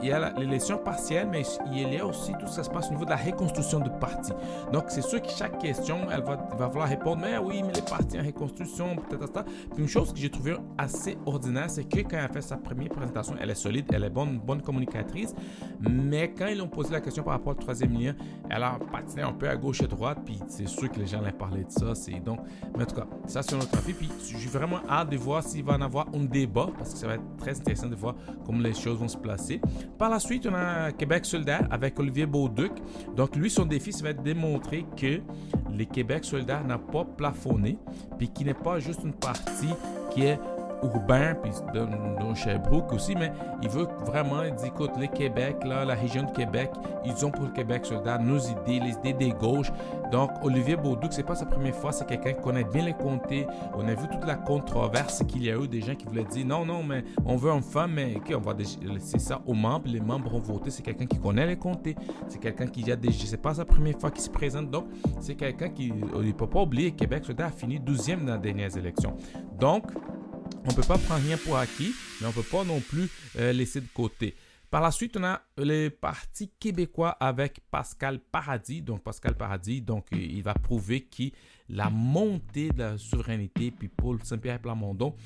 il 0.03 0.09
y 0.09 0.12
a 0.12 0.33
l'élection 0.39 0.79
partielle, 0.79 1.29
mais 1.31 1.43
il 1.73 1.93
y 1.93 1.99
a 1.99 2.07
aussi 2.07 2.33
tout 2.39 2.47
ce 2.47 2.61
qui 2.61 2.65
se 2.65 2.71
passe 2.71 2.89
au 2.89 2.93
niveau 2.93 3.05
de 3.05 3.11
la 3.11 3.17
reconstruction 3.17 3.81
de 3.81 3.89
parti. 3.89 4.33
Donc, 4.73 4.85
c'est 4.89 5.03
sûr 5.03 5.21
que 5.21 5.29
chaque 5.29 5.59
question, 5.59 5.99
elle 6.11 6.23
va, 6.23 6.37
va 6.57 6.67
vouloir 6.69 6.89
répondre, 6.89 7.23
mais 7.23 7.39
oui, 7.39 7.62
mais 7.62 7.73
les 7.73 7.83
partis 7.83 8.19
en 8.19 8.25
reconstruction, 8.25 8.97
peut-être. 8.97 9.45
Puis 9.45 9.83
une 9.83 9.89
chose 9.89 10.12
que 10.12 10.19
j'ai 10.19 10.31
trouvé 10.31 10.57
assez 10.79 11.19
ordinaire, 11.27 11.69
c'est 11.69 11.85
que 11.85 12.00
quand 12.00 12.17
elle 12.17 12.25
a 12.25 12.29
fait 12.29 12.41
sa 12.41 12.57
première 12.57 12.89
présentation, 12.89 13.35
elle 13.41 13.50
est 13.50 13.55
solide, 13.55 13.87
elle 13.93 14.05
est 14.05 14.11
bonne, 14.11 14.39
bonne 14.39 14.62
communicatrice, 14.62 15.35
mais 15.81 16.33
quand 16.33 16.47
ils 16.47 16.61
ont 16.62 16.69
posé 16.69 16.93
la 16.93 17.00
question 17.00 17.23
par 17.23 17.35
rapport 17.35 17.53
au 17.53 17.61
troisième 17.61 17.93
lien, 17.93 18.15
elle 18.49 18.62
a 18.62 18.79
patiné 18.91 19.23
un 19.23 19.33
peu 19.33 19.49
à 19.49 19.57
gauche 19.57 19.83
et 19.83 19.87
droite, 19.87 20.19
puis 20.25 20.39
c'est 20.49 20.67
sûr 20.67 20.91
que 20.91 20.99
les 20.99 21.07
gens 21.07 21.21
allaient 21.21 21.33
parler 21.33 21.65
de 21.65 21.71
ça. 21.71 21.93
Donc, 22.25 22.41
mais 22.77 22.85
en 22.85 22.87
tout 22.87 22.97
cas, 22.97 23.07
ça 23.27 23.43
c'est 23.43 23.57
notre 23.57 23.77
avis. 23.77 23.93
Puis 23.93 24.09
j'ai 24.25 24.49
vraiment 24.49 24.81
hâte 24.89 25.11
de 25.11 25.17
voir 25.17 25.43
s'il 25.43 25.65
va 25.65 25.75
en 25.75 25.81
avoir 25.83 26.07
un 26.15 26.25
débat, 26.25 26.69
parce 26.79 26.93
que 26.93 26.99
ça 26.99 27.07
va 27.07 27.15
être 27.15 27.37
très 27.39 27.59
intéressant 27.59 27.89
de 27.89 27.97
voir 27.97 28.15
comment 28.47 28.61
les 28.61 28.75
choses 28.75 28.99
vont 28.99 29.09
placer. 29.17 29.61
Par 29.99 30.11
la 30.11 30.19
suite, 30.19 30.47
on 30.47 30.55
a 30.55 30.93
Québec 30.93 31.25
solidaire 31.25 31.67
avec 31.71 31.99
Olivier 31.99 32.26
Beauduc. 32.26 32.73
Donc, 33.17 33.37
lui, 33.37 33.50
son 33.50 33.64
défi, 33.64 33.93
ça 33.93 34.05
va 34.05 34.12
démontrer 34.12 34.87
que 34.97 35.21
les 35.73 35.87
Québec 35.87 36.25
solidaire 36.25 36.64
n'a 36.64 36.79
pas 36.79 37.05
plafonné, 37.05 37.79
puis 38.19 38.29
qu'il 38.29 38.47
n'est 38.47 38.55
pas 38.55 38.79
juste 38.79 39.00
une 39.05 39.14
partie 39.14 39.71
qui 40.11 40.25
est 40.25 40.38
urbain, 40.83 41.35
puis 41.43 41.53
dans, 41.75 42.35
Sherbrooke 42.35 42.93
aussi, 42.93 43.15
mais 43.17 43.33
il 43.63 43.69
veut 43.69 43.89
vraiment, 44.07 44.45
il 44.45 44.55
dit, 44.55 44.67
écoute, 44.67 44.93
le 44.99 45.07
Québec, 45.07 45.57
là, 45.65 45.85
la 45.85 45.95
région 45.95 46.23
de 46.23 46.31
Québec, 46.31 46.71
ils 47.05 47.25
ont 47.25 47.31
pour 47.31 47.45
le 47.45 47.51
Québec 47.51 47.85
soldat 47.85 48.19
nos 48.19 48.39
idées, 48.39 48.79
les 48.81 48.93
idées 48.93 49.13
des 49.13 49.31
gauches. 49.31 49.73
Donc, 50.13 50.31
Olivier 50.43 50.77
Beaudoux, 50.77 51.09
c'est 51.11 51.25
pas 51.25 51.35
sa 51.35 51.47
première 51.47 51.75
fois, 51.75 51.93
c'est 51.93 52.07
quelqu'un 52.07 52.33
qui 52.33 52.41
connaît 52.41 52.65
bien 52.65 52.85
les 52.85 52.95
comtés. 52.95 53.47
On 53.75 53.87
a 53.87 53.95
vu 53.95 54.09
toute 54.09 54.25
la 54.25 54.37
controverse 54.37 55.25
qu'il 55.27 55.45
y 55.45 55.51
a 55.51 55.57
eu, 55.57 55.69
des 55.69 55.81
gens 55.81 55.95
qui 55.95 56.07
voulaient 56.07 56.25
dire, 56.25 56.47
non, 56.47 56.65
non, 56.65 56.83
mais 56.83 57.05
on 57.25 57.37
veut 57.37 57.51
un 57.51 57.63
femme, 57.63 57.93
mais 57.95 58.17
ok, 58.17 58.33
on 58.37 58.41
va 58.41 58.55
laisser 58.55 59.19
ça 59.19 59.41
aux 59.47 59.55
membres. 59.55 59.89
Les 59.89 60.01
membres 60.01 60.35
ont 60.35 60.41
voté, 60.41 60.71
c'est 60.71 60.83
quelqu'un 60.83 61.07
qui 61.07 61.19
connaît 61.19 61.47
les 61.47 61.57
comtés. 61.57 61.97
C'est 62.29 62.39
quelqu'un 62.39 62.67
qui 62.67 62.91
a 62.91 62.97
déjà, 62.97 63.27
c'est 63.27 63.37
pas 63.37 63.55
sa 63.55 63.65
première 63.65 63.99
fois 63.99 64.11
qu'il 64.11 64.23
se 64.23 64.31
présente. 64.31 64.71
Donc, 64.71 64.87
c'est 65.21 65.35
quelqu'un 65.35 65.69
qui, 65.69 65.89
il 65.89 66.27
ne 66.27 66.33
peut 66.33 66.47
pas 66.47 66.63
oublier, 66.63 66.93
Québec 66.93 67.25
soldat 67.25 67.47
a 67.47 67.51
fini 67.51 67.79
12e 67.79 68.25
dans 68.25 68.35
les 68.35 68.41
dernières 68.41 68.77
élections. 68.77 69.17
Donc, 69.59 69.85
on 70.64 70.71
ne 70.71 70.75
peut 70.75 70.83
pas 70.83 70.99
prendre 70.99 71.25
rien 71.25 71.37
pour 71.37 71.57
acquis, 71.57 71.95
mais 72.21 72.26
on 72.26 72.30
ne 72.30 72.35
peut 72.35 72.42
pas 72.42 72.64
non 72.64 72.80
plus 72.80 73.09
euh, 73.38 73.52
laisser 73.52 73.80
de 73.80 73.88
côté. 73.92 74.35
Par 74.71 74.80
la 74.83 74.92
suite, 74.92 75.16
on 75.16 75.25
a 75.25 75.42
le 75.59 75.88
Parti 75.88 76.52
québécois 76.61 77.11
avec 77.19 77.61
Pascal 77.73 78.21
Paradis. 78.21 78.83
Donc, 78.83 79.02
Pascal 79.02 79.35
Paradis, 79.35 79.83
donc, 79.83 80.07
il 80.12 80.42
va 80.45 80.54
prouver 80.54 81.00
que 81.00 81.25
la 81.69 81.90
montée 81.90 82.69
de 82.69 82.78
la 82.78 82.99
souveraineté, 82.99 83.73
puis 83.73 83.88
Paul 83.88 84.21
Saint-Pierre 84.23 84.61
Plamondon, 84.61 85.16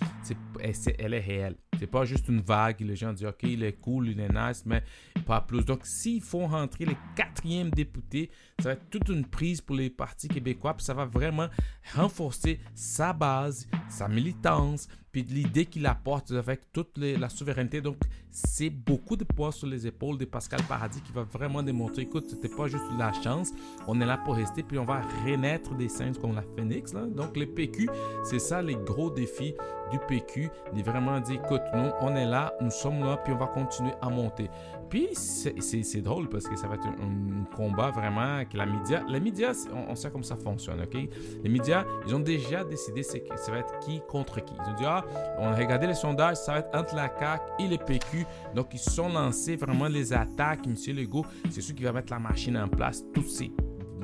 elle 0.58 1.12
est 1.12 1.20
réelle. 1.20 1.56
C'est 1.84 1.90
pas 1.90 2.06
juste 2.06 2.28
une 2.28 2.40
vague. 2.40 2.80
Les 2.80 2.96
gens 2.96 3.12
disent, 3.12 3.26
OK, 3.26 3.42
il 3.42 3.62
est 3.62 3.74
cool, 3.74 4.08
il 4.08 4.18
est 4.18 4.32
nice, 4.32 4.62
mais 4.64 4.82
pas 5.26 5.42
plus. 5.42 5.66
Donc, 5.66 5.80
s'ils 5.84 6.22
font 6.22 6.46
rentrer 6.46 6.86
les 6.86 6.96
quatrièmes 7.14 7.70
députés, 7.70 8.30
ça 8.58 8.70
va 8.70 8.72
être 8.72 8.88
toute 8.88 9.10
une 9.10 9.26
prise 9.26 9.60
pour 9.60 9.76
les 9.76 9.90
partis 9.90 10.28
québécois, 10.28 10.72
puis 10.72 10.82
ça 10.82 10.94
va 10.94 11.04
vraiment 11.04 11.48
renforcer 11.94 12.58
sa 12.74 13.12
base, 13.12 13.68
sa 13.90 14.08
militance, 14.08 14.88
puis 15.12 15.24
l'idée 15.24 15.66
qu'il 15.66 15.84
apporte 15.84 16.30
avec 16.30 16.72
toute 16.72 16.96
la 16.96 17.28
souveraineté. 17.28 17.82
Donc, 17.82 17.98
c'est 18.30 18.70
beaucoup 18.70 19.16
de 19.16 19.24
poids 19.24 19.52
sur 19.52 19.66
les 19.66 19.86
épaules 19.86 20.16
de 20.16 20.24
Pascal 20.24 20.60
Paradis 20.66 21.02
qui 21.02 21.12
va 21.12 21.22
vraiment 21.22 21.62
démontrer, 21.62 22.02
écoute, 22.02 22.24
c'était 22.30 22.48
pas 22.48 22.66
juste 22.66 22.84
la 22.98 23.12
chance, 23.12 23.52
on 23.86 24.00
est 24.00 24.06
là 24.06 24.16
pour 24.16 24.36
rester, 24.36 24.62
puis 24.62 24.78
on 24.78 24.84
va 24.84 25.02
renaître 25.24 25.74
des 25.76 25.88
scènes 25.88 26.16
comme 26.16 26.34
la 26.34 26.44
phénix. 26.56 26.92
Donc, 26.92 27.36
les 27.36 27.46
PQ, 27.46 27.90
c'est 28.24 28.40
ça 28.40 28.62
les 28.62 28.74
gros 28.74 29.10
défis 29.10 29.54
du 29.90 29.98
PQ, 29.98 30.50
de 30.74 30.82
vraiment 30.82 31.20
dire, 31.20 31.40
écoute, 31.44 31.62
nous, 31.74 31.90
on 32.00 32.14
est 32.16 32.26
là, 32.26 32.54
nous 32.60 32.70
sommes 32.70 33.00
là, 33.00 33.16
puis 33.16 33.32
on 33.32 33.36
va 33.36 33.46
continuer 33.46 33.92
à 34.00 34.08
monter. 34.08 34.50
Puis, 34.88 35.08
c'est 35.14 36.00
drôle 36.02 36.28
parce 36.28 36.46
que 36.46 36.56
ça 36.56 36.68
va 36.68 36.74
être 36.74 36.86
un, 36.86 37.44
combat 37.56 37.90
vraiment 37.90 38.44
que 38.44 38.56
la 38.56 38.66
média, 38.66 39.02
les 39.08 39.20
médias, 39.20 39.54
on, 39.88 39.94
sait 39.94 40.10
comment 40.10 40.22
ça 40.22 40.36
fonctionne, 40.36 40.80
OK? 40.80 40.96
Les 41.42 41.48
médias, 41.48 41.84
ils 42.06 42.14
ont 42.14 42.20
déjà 42.20 42.64
décidé 42.64 43.02
que 43.02 43.36
ça 43.36 43.50
va 43.50 43.58
être 43.58 43.78
qui 43.80 44.00
contre 44.08 44.44
qui. 44.44 44.54
Ils 44.54 44.70
ont 44.70 44.74
dit, 44.74 44.84
ah, 44.86 45.04
on 45.38 45.46
a 45.46 45.54
regardé 45.54 45.86
les 45.86 45.94
sondages, 45.94 46.36
ça 46.36 46.52
va 46.52 46.58
être 46.60 46.76
entre 46.76 46.94
la 46.94 47.08
CAQ 47.18 47.42
et 47.60 47.68
les 47.68 47.78
PQ. 47.78 48.26
Donc, 48.54 48.68
ils 48.72 48.78
sont 48.78 49.08
lancés 49.08 49.56
vraiment 49.56 49.88
les 49.88 50.12
attaques. 50.12 50.66
Monsieur 50.66 50.94
Legault, 50.94 51.26
c'est 51.50 51.60
celui 51.60 51.74
qui 51.74 51.84
va 51.84 51.92
mettre 51.92 52.12
la 52.12 52.18
machine 52.18 52.56
en 52.56 52.68
place, 52.68 53.04
tous 53.12 53.28
ces 53.28 53.50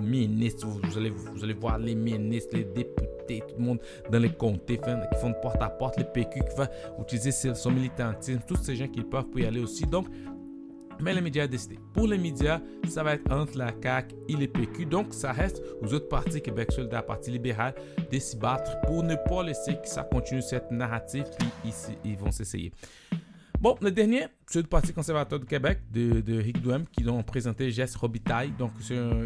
ministres, 0.01 0.67
vous 0.67 0.99
allez, 0.99 1.11
vous 1.11 1.45
allez 1.45 1.53
voir 1.53 1.79
les 1.79 1.95
ministres, 1.95 2.57
les 2.57 2.65
députés, 2.65 3.09
tout 3.39 3.55
le 3.59 3.65
monde 3.65 3.79
dans 4.11 4.19
les 4.19 4.31
comtés 4.31 4.79
qui 4.79 5.19
font 5.21 5.33
porte-à-porte, 5.41 5.97
les 5.99 6.05
PQ 6.05 6.41
qui 6.41 6.57
vont 6.57 6.67
utiliser 7.01 7.55
son 7.55 7.71
militantisme, 7.71 8.41
tous 8.47 8.63
ces 8.63 8.77
gens 8.77 8.89
qui 8.89 9.03
peuvent 9.03 9.27
y 9.37 9.45
aller 9.45 9.61
aussi. 9.61 9.87
Donc, 9.87 10.07
mais 11.03 11.15
les 11.15 11.21
médias 11.21 11.47
décidé. 11.47 11.79
Pour 11.95 12.07
les 12.07 12.19
médias, 12.19 12.61
ça 12.89 13.03
va 13.03 13.15
être 13.15 13.33
entre 13.33 13.57
la 13.57 13.73
CAQ 13.83 14.15
et 14.29 14.37
les 14.37 14.49
PQ. 14.49 14.85
Donc, 14.85 15.15
ça 15.15 15.33
reste 15.33 15.63
aux 15.81 15.95
autres 15.95 16.09
partis 16.09 16.43
Québec 16.43 16.73
solidaire, 16.73 17.07
Parti 17.07 17.31
libéral, 17.31 17.75
de 18.11 18.19
s'y 18.19 18.37
battre 18.37 18.81
pour 18.83 19.03
ne 19.03 19.15
pas 19.15 19.43
laisser 19.43 19.75
que 19.75 19.89
ça 19.89 20.03
continue 20.03 20.43
cette 20.43 20.71
narrative, 20.71 21.25
puis 21.39 21.49
ils, 21.65 22.11
ils 22.11 22.19
vont 22.19 22.31
s'essayer. 22.31 22.73
Bon, 23.61 23.77
le 23.83 23.91
dernier, 23.91 24.25
c'est 24.47 24.63
le 24.63 24.67
Parti 24.67 24.91
conservateur 24.91 25.39
du 25.39 25.45
Québec, 25.45 25.81
de, 25.93 26.23
de 26.23 26.39
Rick 26.41 26.63
Duhem, 26.63 26.87
qui 26.91 27.07
ont 27.07 27.23
présenté 27.23 27.71
Jess 27.71 27.95
Robitaille. 27.95 28.53
Donc, 28.59 28.73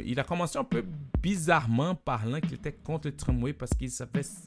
il 0.05 0.19
a 0.19 0.25
commencé 0.25 0.59
un 0.59 0.65
peu 0.65 0.85
bizarrement 1.23 1.95
parlant 1.95 2.41
qu'il 2.41 2.55
était 2.55 2.73
contre 2.73 3.07
le 3.07 3.15
tramway 3.15 3.53
parce 3.53 3.71
qu'il 3.71 3.91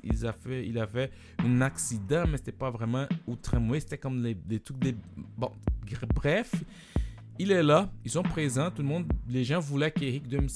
il 0.04 0.28
avait, 0.28 0.68
il 0.68 0.78
avait 0.78 1.10
un 1.40 1.62
accident, 1.62 2.26
mais 2.30 2.36
c'était 2.36 2.52
pas 2.52 2.70
vraiment 2.70 3.06
au 3.26 3.38
tramway, 3.38 3.80
c'était 3.80 3.98
comme 3.98 4.22
des 4.22 4.60
trucs 4.60 4.80
des... 4.80 4.94
Bon, 5.38 5.52
bref, 6.14 6.52
il 7.40 7.54
est 7.54 7.64
là, 7.64 7.90
ils 8.04 8.12
sont 8.12 8.24
présents, 8.24 8.70
tout 8.70 8.82
le 8.82 8.90
monde, 8.90 9.06
les 9.30 9.46
gens 9.46 9.62
voulaient 9.62 9.92
qu'Eric 9.92 10.28
Duhem 10.28 10.50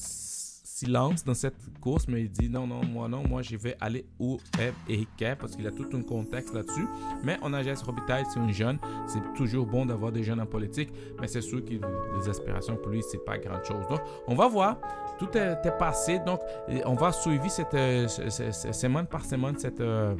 lance 0.87 1.23
dans 1.23 1.33
cette 1.33 1.55
course, 1.79 2.07
mais 2.07 2.21
il 2.21 2.31
dit 2.31 2.49
non, 2.49 2.67
non, 2.67 2.81
moi 2.85 3.07
non, 3.07 3.23
moi 3.27 3.41
je 3.41 3.55
vais 3.55 3.75
aller 3.79 4.05
où 4.19 4.37
est 4.59 4.73
Eric 4.87 5.09
parce 5.39 5.55
qu'il 5.55 5.67
a 5.67 5.71
tout 5.71 5.87
un 5.93 6.01
contexte 6.01 6.53
là-dessus. 6.53 6.87
Mais 7.23 7.37
on 7.41 7.53
a 7.53 7.63
Jess 7.63 7.81
Robitaille, 7.81 8.25
c'est 8.31 8.39
un 8.39 8.51
jeune, 8.51 8.79
c'est 9.07 9.21
toujours 9.35 9.65
bon 9.65 9.85
d'avoir 9.85 10.11
des 10.11 10.23
jeunes 10.23 10.41
en 10.41 10.45
politique, 10.45 10.89
mais 11.19 11.27
c'est 11.27 11.41
sûr 11.41 11.63
que 11.63 11.71
les 11.71 12.29
aspirations 12.29 12.77
pour 12.77 12.91
lui, 12.91 13.01
c'est 13.03 13.23
pas 13.23 13.37
grand 13.37 13.63
chose. 13.63 13.85
Donc, 13.87 14.01
on 14.27 14.35
va 14.35 14.47
voir, 14.47 14.79
tout 15.19 15.29
est, 15.37 15.77
passé, 15.77 16.19
donc 16.19 16.39
on 16.85 16.95
va 16.95 17.11
suivre 17.11 17.49
cette, 17.49 17.73
euh, 17.73 18.07
semaine 18.07 19.07
par 19.07 19.25
semaine 19.25 19.57
cette. 19.57 19.81
Euh, 19.81 20.15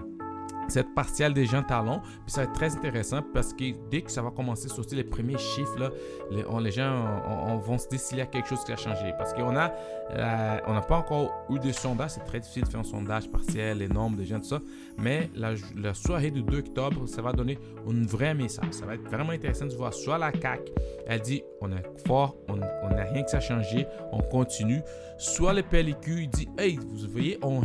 cette 0.71 0.93
partielle 0.95 1.33
des 1.33 1.45
gens 1.45 1.63
talons. 1.63 1.99
Puis 1.99 2.31
ça 2.31 2.41
va 2.41 2.43
être 2.45 2.53
très 2.53 2.75
intéressant 2.75 3.21
parce 3.33 3.53
que 3.53 3.73
dès 3.89 4.01
que 4.01 4.11
ça 4.11 4.21
va 4.21 4.31
commencer 4.31 4.65
à 4.65 4.69
sortir 4.69 4.97
les 4.97 5.03
premiers 5.03 5.37
chiffres, 5.37 5.77
là, 5.77 5.89
les, 6.31 6.43
les 6.63 6.71
gens 6.71 7.21
on, 7.27 7.57
vont 7.57 7.77
se 7.77 7.87
décider 7.89 8.21
à 8.21 8.25
quelque 8.25 8.47
chose 8.47 8.63
qui 8.63 8.71
a 8.71 8.77
changé. 8.77 9.13
Parce 9.17 9.33
qu'on 9.33 9.55
a, 9.55 9.71
euh, 10.11 10.57
on 10.67 10.73
n'a 10.73 10.81
pas 10.81 10.97
encore 10.97 11.31
eu 11.49 11.59
de 11.59 11.71
sondage. 11.71 12.11
C'est 12.11 12.25
très 12.25 12.39
difficile 12.39 12.63
de 12.63 12.69
faire 12.69 12.79
un 12.79 12.85
sondage 12.85 13.29
partiel, 13.29 13.79
les 13.79 13.87
nombres 13.87 14.17
des 14.17 14.25
gens, 14.25 14.39
tout 14.39 14.47
ça. 14.47 14.59
Mais 14.97 15.29
la, 15.35 15.55
soirée 15.93 16.31
du 16.31 16.43
2 16.43 16.59
octobre, 16.59 17.07
ça 17.07 17.21
va 17.21 17.33
donner 17.33 17.57
un 17.87 18.05
vrai 18.05 18.33
message. 18.33 18.71
Ça 18.71 18.85
va 18.85 18.95
être 18.95 19.07
vraiment 19.09 19.31
intéressant 19.31 19.65
de 19.65 19.75
voir 19.75 19.93
soit 19.93 20.17
la 20.17 20.31
CAQ, 20.31 20.71
elle 21.07 21.21
dit 21.21 21.43
on 21.61 21.71
est 21.71 21.83
fort, 22.07 22.37
on 22.47 22.57
n'a 22.57 23.03
rien 23.03 23.23
que 23.23 23.29
ça 23.29 23.37
a 23.37 23.41
changé, 23.41 23.85
on 24.11 24.19
continue. 24.19 24.81
Soit 25.17 25.53
le 25.53 25.61
PLQ, 25.61 26.27
dit 26.27 26.49
hey, 26.57 26.77
vous 26.77 27.07
voyez, 27.11 27.37
on, 27.43 27.61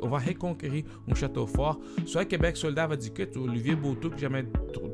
on 0.00 0.08
va 0.08 0.18
reconquérir 0.18 0.84
un 1.10 1.14
château 1.14 1.46
fort 1.46 1.78
Soit 2.04 2.24
Québec 2.24 2.56
soldat 2.56 2.86
va 2.86 2.96
dire 2.96 3.12
que 3.12 3.38
Olivier 3.38 3.74
Beauteau, 3.74 4.10
que 4.10 4.18
jamais 4.18 4.44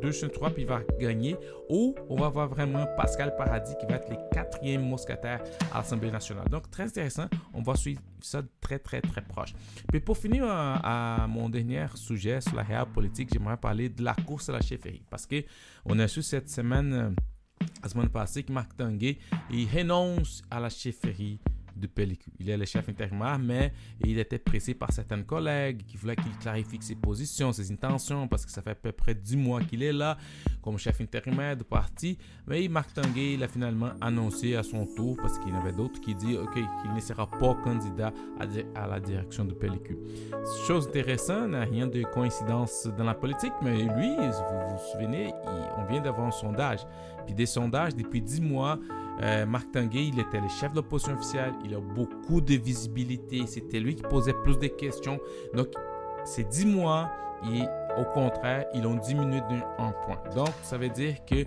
2 0.02 0.12
sur 0.12 0.30
3, 0.30 0.50
puis 0.50 0.62
il 0.62 0.68
va 0.68 0.82
gagner. 0.98 1.36
Ou 1.68 1.94
on 2.08 2.16
va 2.16 2.28
voir 2.28 2.48
vraiment 2.48 2.86
Pascal 2.96 3.34
Paradis 3.36 3.72
qui 3.80 3.86
va 3.86 3.96
être 3.96 4.10
le 4.10 4.16
quatrième 4.32 4.82
mousquetaire 4.82 5.42
à 5.72 5.78
l'Assemblée 5.78 6.10
nationale. 6.10 6.48
Donc, 6.48 6.70
très 6.70 6.84
intéressant. 6.84 7.28
On 7.54 7.62
va 7.62 7.76
suivre 7.76 8.00
ça 8.20 8.42
très, 8.60 8.78
très, 8.78 9.00
très 9.00 9.22
proche. 9.22 9.54
Puis 9.88 10.00
pour 10.00 10.16
finir 10.16 10.44
euh, 10.44 10.48
à, 10.48 11.26
mon 11.28 11.48
dernier 11.48 11.86
sujet 11.94 12.40
sur 12.40 12.54
la 12.54 12.62
réelle 12.62 12.86
politique, 12.86 13.30
j'aimerais 13.32 13.56
parler 13.56 13.88
de 13.88 14.02
la 14.02 14.14
course 14.14 14.48
à 14.48 14.52
la 14.52 14.60
chefferie. 14.60 15.02
Parce 15.10 15.26
qu'on 15.26 15.98
a 15.98 16.08
su 16.08 16.22
cette 16.22 16.50
semaine, 16.50 16.92
euh, 16.92 17.10
la 17.82 17.88
semaine 17.88 18.08
passée, 18.08 18.42
que 18.42 18.52
Marc 18.52 18.76
Tanguay, 18.76 19.18
il 19.50 19.68
renonce 19.68 20.42
à 20.50 20.60
la 20.60 20.68
chefferie 20.68 21.38
de 21.76 21.86
pellicule. 21.86 22.32
Il 22.38 22.50
est 22.50 22.56
le 22.56 22.64
chef 22.64 22.88
intérimaire, 22.88 23.38
mais 23.38 23.72
il 24.04 24.18
était 24.18 24.38
pressé 24.38 24.74
par 24.74 24.92
certains 24.92 25.22
collègues 25.22 25.82
qui 25.86 25.96
voulaient 25.96 26.16
qu'il 26.16 26.36
clarifie 26.38 26.78
ses 26.80 26.94
positions, 26.94 27.52
ses 27.52 27.70
intentions, 27.72 28.28
parce 28.28 28.44
que 28.44 28.52
ça 28.52 28.62
fait 28.62 28.70
à 28.70 28.74
peu 28.74 28.92
près 28.92 29.14
10 29.14 29.36
mois 29.36 29.62
qu'il 29.62 29.82
est 29.82 29.92
là 29.92 30.16
comme 30.62 30.78
chef 30.78 31.00
intérimaire 31.00 31.56
de 31.56 31.64
parti. 31.64 32.18
Mais 32.46 32.66
Marc 32.68 32.94
Tanguay, 32.94 33.34
il 33.34 33.42
a 33.42 33.48
finalement 33.48 33.90
annoncé 34.00 34.56
à 34.56 34.62
son 34.62 34.86
tour, 34.86 35.16
parce 35.16 35.38
qu'il 35.38 35.50
y 35.50 35.52
en 35.52 35.60
avait 35.60 35.72
d'autres 35.72 36.00
qui 36.00 36.14
disent 36.14 36.38
ok 36.38 36.54
qu'il 36.54 36.94
ne 36.94 37.00
sera 37.00 37.28
pas 37.30 37.54
candidat 37.62 38.12
à, 38.74 38.86
la 38.86 39.00
direction 39.00 39.44
de 39.44 39.52
pellicule. 39.52 39.98
Chose 40.66 40.88
intéressante, 40.88 41.50
n'a 41.50 41.64
rien 41.64 41.86
de 41.86 42.02
coïncidence 42.02 42.86
dans 42.98 43.04
la 43.04 43.14
politique, 43.14 43.52
mais 43.62 43.82
lui, 43.82 44.16
vous 44.16 44.68
vous 44.68 44.92
souvenez, 44.92 45.32
on 45.76 45.84
vient 45.84 46.00
d'avoir 46.00 46.26
un 46.26 46.30
sondage. 46.30 46.80
Puis 47.26 47.34
des 47.34 47.46
sondages 47.46 47.94
depuis 47.94 48.20
10 48.20 48.40
mois, 48.40 48.78
euh, 49.20 49.46
Marc 49.46 49.70
Tanguay, 49.72 50.08
il 50.08 50.18
était 50.18 50.40
le 50.40 50.48
chef 50.48 50.72
de 50.72 50.76
l'opposition 50.76 51.14
officielle, 51.14 51.52
il 51.64 51.74
a 51.74 51.80
beaucoup 51.80 52.40
de 52.40 52.54
visibilité, 52.54 53.46
c'était 53.46 53.80
lui 53.80 53.94
qui 53.94 54.02
posait 54.02 54.34
plus 54.44 54.58
de 54.58 54.68
questions. 54.68 55.20
Donc, 55.54 55.68
ces 56.24 56.44
10 56.44 56.66
mois, 56.66 57.10
et 57.52 57.62
au 58.00 58.04
contraire, 58.04 58.66
ils 58.74 58.86
ont 58.86 58.94
diminué 58.94 59.40
d'un 59.40 59.92
point. 60.04 60.18
Donc, 60.34 60.50
ça 60.62 60.78
veut 60.78 60.88
dire 60.88 61.16
que 61.24 61.44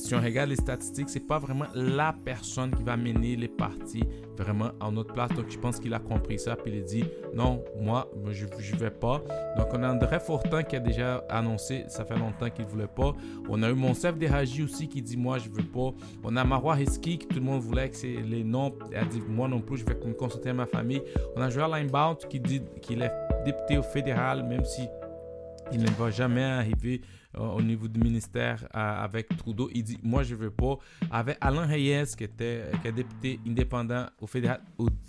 si 0.00 0.14
on 0.14 0.20
regarde 0.20 0.48
les 0.48 0.56
statistiques, 0.56 1.10
c'est 1.10 1.26
pas 1.26 1.38
vraiment 1.38 1.66
la 1.74 2.14
personne 2.24 2.74
qui 2.74 2.82
va 2.82 2.96
mener 2.96 3.36
les 3.36 3.48
partis 3.48 4.04
vraiment 4.36 4.70
en 4.80 4.92
notre 4.92 5.12
place. 5.12 5.30
Donc, 5.32 5.50
je 5.50 5.58
pense 5.58 5.78
qu'il 5.78 5.92
a 5.92 5.98
compris 5.98 6.38
ça. 6.38 6.56
Puis 6.56 6.72
il 6.72 6.78
a 6.80 6.82
dit 6.82 7.04
non, 7.34 7.62
moi, 7.78 8.10
je 8.30 8.46
ne 8.46 8.78
vais 8.78 8.90
pas. 8.90 9.22
Donc, 9.56 9.68
on 9.72 9.82
a 9.82 9.92
André 9.92 10.18
Fortin 10.18 10.62
qui 10.62 10.76
a 10.76 10.80
déjà 10.80 11.18
annoncé, 11.28 11.84
ça 11.88 12.04
fait 12.04 12.16
longtemps 12.16 12.48
qu'il 12.48 12.64
ne 12.64 12.70
voulait 12.70 12.86
pas. 12.86 13.14
On 13.48 13.62
a 13.62 13.70
eu 13.70 13.74
Monsef 13.74 14.16
Deragi 14.16 14.62
aussi 14.62 14.88
qui 14.88 15.02
dit 15.02 15.16
moi, 15.16 15.38
je 15.38 15.48
ne 15.50 15.54
veux 15.54 15.62
pas. 15.62 15.90
On 16.24 16.34
a 16.36 16.44
Marois 16.44 16.80
Hiski 16.80 17.18
qui 17.18 17.26
tout 17.26 17.38
le 17.38 17.44
monde 17.44 17.60
voulait 17.60 17.90
que 17.90 17.96
c'est 17.96 18.16
les 18.26 18.42
noms. 18.42 18.72
Il 18.90 18.96
a 18.96 19.04
dit 19.04 19.20
moi 19.28 19.48
non 19.48 19.60
plus, 19.60 19.76
je 19.76 19.84
vais 19.84 19.94
me 19.94 20.14
consulter 20.14 20.50
à 20.50 20.54
ma 20.54 20.66
famille. 20.66 21.02
On 21.36 21.42
a 21.42 21.50
Joël 21.50 21.70
Linebaut 21.72 22.16
qui 22.28 22.40
dit 22.40 22.62
qu'il 22.80 23.02
est 23.02 23.12
député 23.44 23.76
au 23.76 23.82
fédéral, 23.82 24.44
même 24.44 24.64
si 24.64 24.88
il 25.72 25.80
ne 25.80 25.90
va 25.90 26.10
jamais 26.10 26.42
arriver 26.42 27.02
au 27.36 27.62
niveau 27.62 27.88
du 27.88 28.00
ministère 28.00 28.66
euh, 28.74 29.04
avec 29.04 29.36
Trudeau. 29.36 29.70
Il 29.72 29.84
dit 29.84 29.98
Moi, 30.02 30.22
je 30.22 30.34
veux 30.34 30.50
pas. 30.50 30.78
Avec 31.10 31.38
Alain 31.40 31.66
Reyes, 31.66 32.04
qui, 32.16 32.24
était, 32.24 32.64
qui 32.82 32.88
est 32.88 32.92
député 32.92 33.40
indépendant 33.46 34.06
au 34.20 34.26
fédéral 34.26 34.60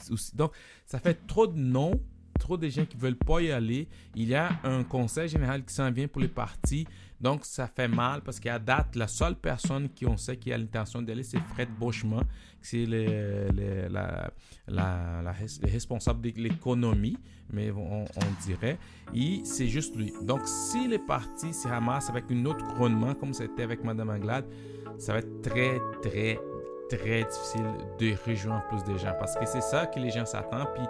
aussi. 0.10 0.36
Donc, 0.36 0.52
ça 0.86 1.00
fait 1.00 1.26
trop 1.28 1.48
de 1.48 1.58
noms 1.58 2.00
trop 2.40 2.58
de 2.58 2.68
gens 2.68 2.86
qui 2.86 2.98
veulent 2.98 3.16
pas 3.16 3.40
y 3.42 3.52
aller. 3.52 3.88
Il 4.16 4.28
y 4.28 4.36
a 4.36 4.50
un 4.64 4.84
conseil 4.84 5.30
général 5.30 5.64
qui 5.64 5.74
s'en 5.74 5.92
vient 5.92 6.08
pour 6.08 6.22
les 6.22 6.28
partis. 6.28 6.88
Donc, 7.22 7.46
ça 7.46 7.68
fait 7.68 7.88
mal 7.88 8.22
parce 8.22 8.40
qu'à 8.40 8.58
date, 8.58 8.96
la 8.96 9.08
seule 9.08 9.36
personne 9.36 9.90
qui 9.90 10.08
on 10.08 10.18
sait 10.18 10.38
qui 10.38 10.52
a 10.52 10.58
l'intention 10.58 11.04
d'aller, 11.04 11.24
c'est 11.24 11.40
Fred 11.54 11.70
Beauchemin, 11.80 12.24
c'est 12.62 12.86
le, 12.86 13.48
le, 13.54 15.68
responsable 15.68 16.22
de 16.22 16.32
l'économie, 16.42 17.18
mais 17.52 17.70
on, 17.72 18.06
dirait. 18.46 18.80
Et 19.14 19.42
c'est 19.44 19.68
juste 19.68 19.96
lui. 19.96 20.12
Donc, 20.24 20.42
si 20.46 20.88
les 20.88 20.98
partis 20.98 21.54
se 21.54 21.68
ramassent 21.68 22.10
avec 22.10 22.26
une 22.30 22.48
autre 22.48 22.66
couronnement, 22.70 23.14
comme 23.14 23.34
c'était 23.34 23.64
avec 23.64 23.84
Mme 23.84 24.10
Anglade, 24.10 24.46
ça 24.98 25.14
va 25.14 25.20
être 25.20 25.42
très, 25.42 25.80
très, 26.02 26.40
très 26.90 27.24
difficile 27.24 27.68
de 28.00 28.16
rejoindre 28.28 28.66
plus 28.68 28.84
de 28.92 28.98
gens 28.98 29.14
parce 29.20 29.38
que 29.38 29.46
c'est 29.46 29.62
ça 29.62 29.86
que 29.86 30.00
les 30.00 30.10
gens 30.10 30.26
s'attendent. 30.26 30.70
Puis, 30.74 30.88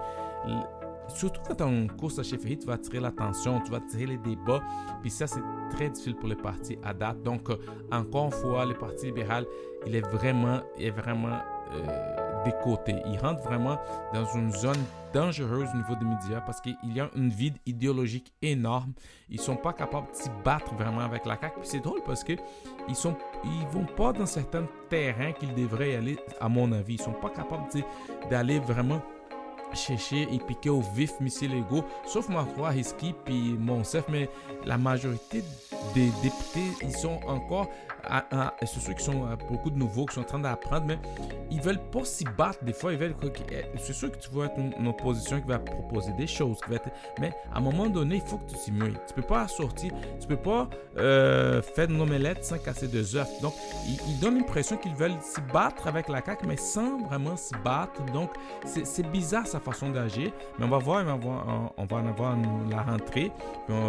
surtout 1.16 1.42
quand 1.48 1.56
tu 1.56 1.64
as 1.64 1.68
une 1.68 1.92
course 1.92 2.20
à 2.20 2.24
chefferie, 2.24 2.58
tu 2.58 2.68
vas 2.68 2.74
attirer 2.74 3.00
l'attention, 3.00 3.60
tu 3.62 3.72
vas 3.72 3.78
attirer 3.78 4.06
les 4.06 4.18
débats. 4.18 4.62
Puis 5.02 5.10
ça, 5.10 5.28
c'est 5.28 5.42
très 5.72 5.90
difficile 5.90 6.16
pour 6.16 6.30
les 6.30 6.36
partis 6.36 6.78
à 6.84 6.94
date. 6.94 7.22
Donc, 7.24 7.50
euh, 7.50 7.58
encore 7.92 8.26
une 8.26 8.32
fois, 8.32 8.66
le 8.66 8.74
Parti 8.74 9.08
libéral, 9.08 9.46
il 9.86 9.96
est 9.96 10.08
vraiment, 10.08 10.62
est 10.78 10.92
vraiment 10.92 11.40
euh, 11.74 12.44
des 12.44 12.54
côtés. 12.64 12.96
Il 13.06 13.18
rentre 13.20 13.42
vraiment 13.42 13.78
dans 14.14 14.26
une 14.36 14.52
zone 14.52 14.84
dangereuse 15.14 15.70
au 15.74 15.78
niveau 15.78 15.96
des 15.96 16.06
médias 16.06 16.42
parce 16.42 16.62
qu'il 16.62 16.76
y 16.86 17.00
a 17.00 17.10
une 17.16 17.30
vide 17.30 17.58
idéologique 17.66 18.34
énorme. 18.42 18.94
Ils 19.30 19.40
sont 19.40 19.56
pas 19.56 19.74
capables 19.74 20.08
de 20.12 20.16
s'y 20.16 20.30
battre 20.44 20.74
vraiment 20.76 21.02
avec 21.02 21.26
la 21.26 21.38
CAQ. 21.40 21.60
Puis 21.60 21.70
c'est 21.70 21.80
drôle 21.80 22.02
parce 22.06 22.24
que 22.24 22.34
ils 22.88 22.96
sont, 22.96 23.16
ils 23.44 23.68
vont 23.68 23.86
pas 23.86 24.14
dans 24.14 24.26
certains 24.26 24.66
terrains 24.90 25.34
qu'ils 25.34 25.54
devraient 25.54 25.96
aller, 25.96 26.18
à 26.40 26.50
mon 26.50 26.72
avis. 26.72 26.96
Ils 26.96 27.02
sont 27.02 27.14
pas 27.14 27.30
capables 27.30 27.68
d'aller 28.30 28.60
vraiment 28.60 29.02
chercher 29.74 30.28
et 30.32 30.40
piquer 30.40 30.70
au 30.70 30.82
vif 30.82 31.20
missiles 31.20 31.54
égaux, 31.54 31.84
sauf 32.06 32.30
Macron, 32.30 32.64
Risky 32.64 33.14
puis 33.26 33.56
Monsef, 33.58 34.06
mais 34.10 34.30
la 34.66 34.78
majorité 34.78 35.44
des 35.94 36.10
députés, 36.22 36.86
ils 38.04 38.10
sont 38.10 38.38
encore 38.38 38.52
c'est 38.62 38.80
ceux 38.80 38.94
qui 38.94 39.04
sont 39.04 39.26
euh, 39.26 39.36
beaucoup 39.50 39.70
de 39.70 39.78
nouveaux, 39.78 40.06
qui 40.06 40.16
sont 40.16 40.22
en 40.22 40.26
train 40.26 40.40
d'apprendre, 40.40 40.86
mais 40.88 41.00
ils 41.50 41.62
veulent 41.62 41.80
pas 41.92 42.04
s'y 42.04 42.24
battre. 42.24 42.64
Des 42.64 42.74
fois, 42.74 42.94
ils 42.94 43.00
veulent. 43.00 43.16
Eh, 43.52 43.66
c'est 43.78 43.94
sûr 43.94 44.12
que 44.12 44.18
tu 44.18 44.30
vas 44.32 44.46
être 44.46 44.58
une, 44.58 44.88
opposition 44.88 45.40
qui 45.40 45.48
va 45.48 45.60
proposer 45.60 46.12
des 46.14 46.28
choses, 46.28 46.60
mais 47.20 47.34
à 47.54 47.58
un 47.58 47.62
moment 47.62 47.88
donné, 47.88 48.16
il 48.16 48.22
faut 48.22 48.38
que 48.38 48.52
tu 48.52 48.58
t'y 48.58 48.72
mouilles. 48.72 48.98
Tu 49.08 49.14
peux 49.14 49.22
pas 49.22 49.48
sortir, 49.48 49.94
tu 50.20 50.28
peux 50.28 50.38
pas 50.38 50.70
euh, 50.98 51.62
faire 51.62 51.90
une 51.90 52.02
omelette 52.02 52.44
sans 52.44 52.58
casser 52.58 52.88
deux 52.88 53.16
œufs. 53.16 53.28
Donc, 53.42 53.54
ils, 53.86 54.20
donnent 54.20 54.38
l'impression 54.38 54.78
qu'ils 54.78 54.96
veulent 54.96 55.16
s'y 55.22 55.42
battre 55.54 55.88
avec 55.88 56.08
la 56.10 56.24
CAQ, 56.24 56.46
mais 56.48 56.58
sans 56.58 57.00
vraiment 57.04 57.36
s'y 57.36 57.54
battre. 57.64 58.04
Donc, 58.14 58.32
c'est 58.66 59.10
bizarre 59.12 59.48
sa 59.48 59.60
façon 59.60 59.90
d'agir, 59.90 60.32
mais 60.58 60.66
on 60.66 60.70
va 60.70 60.78
voir, 60.78 61.06
on 61.78 61.86
va, 61.86 61.96
en 61.98 62.08
avoir 62.08 62.38
la 62.70 62.82
rentrée. 62.84 63.32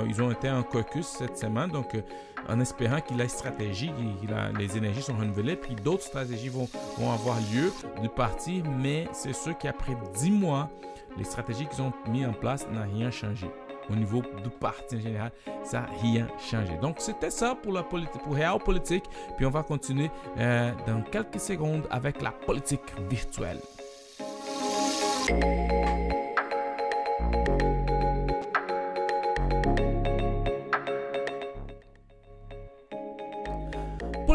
Ils 0.08 0.22
ont 0.22 0.30
été 0.30 0.50
en 0.50 0.62
caucus 0.62 1.06
cette 1.06 1.36
semaine, 1.36 1.70
donc 1.70 1.94
euh, 1.94 2.02
en 2.48 2.60
espérant 2.60 3.00
qu'il 3.00 3.20
a 3.20 3.24
une 3.24 3.30
stratégie, 3.30 3.90
que 3.90 4.58
les 4.58 4.76
énergies 4.76 5.02
sont 5.02 5.16
renouvelées, 5.16 5.56
puis 5.56 5.74
d'autres 5.74 6.04
stratégies 6.04 6.48
vont, 6.48 6.68
vont 6.98 7.12
avoir 7.12 7.36
lieu 7.52 7.72
de 8.02 8.08
partir, 8.08 8.64
mais 8.78 9.08
c'est 9.12 9.34
sûr 9.34 9.56
qu'après 9.56 9.96
10 10.14 10.30
mois, 10.30 10.70
les 11.16 11.24
stratégies 11.24 11.66
qu'ils 11.66 11.82
ont 11.82 11.92
mis 12.08 12.24
en 12.24 12.32
place 12.32 12.66
n'ont 12.70 12.82
rien 12.82 13.10
changé. 13.10 13.46
Au 13.90 13.94
niveau 13.94 14.22
du 14.42 14.48
parti 14.48 14.96
en 14.96 15.00
général, 15.00 15.32
ça 15.64 15.80
n'a 15.80 15.88
rien 16.00 16.28
changé. 16.38 16.76
Donc, 16.80 16.96
c'était 16.98 17.30
ça 17.30 17.56
pour 17.60 17.72
la 17.72 17.82
politique, 17.82 18.22
pour 18.22 18.34
Real 18.34 18.58
Politique. 18.58 19.04
Puis, 19.36 19.44
on 19.44 19.50
va 19.50 19.62
continuer 19.62 20.10
euh, 20.38 20.70
dans 20.86 21.02
quelques 21.02 21.40
secondes 21.40 21.86
avec 21.90 22.22
la 22.22 22.30
politique 22.30 22.80
virtuelle. 23.10 23.58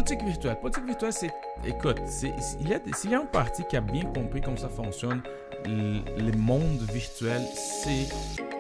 Politique 0.08 0.26
virtuelle. 0.26 0.60
Politique 0.60 0.86
virtuelle, 0.86 1.14
c'est. 1.14 1.32
Écoute, 1.66 2.02
il 2.60 2.70
y, 2.70 2.74
a, 2.74 2.80
s'il 2.94 3.12
y 3.12 3.16
a 3.16 3.20
un 3.20 3.26
parti 3.26 3.64
qui 3.70 3.76
a 3.76 3.82
bien 3.82 4.04
compris 4.06 4.42
comment 4.42 4.58
ça 4.58 4.70
fonctionne, 4.70 5.22
le, 5.66 6.32
monde 6.38 6.80
virtuel, 6.94 7.42
c'est 7.54 8.08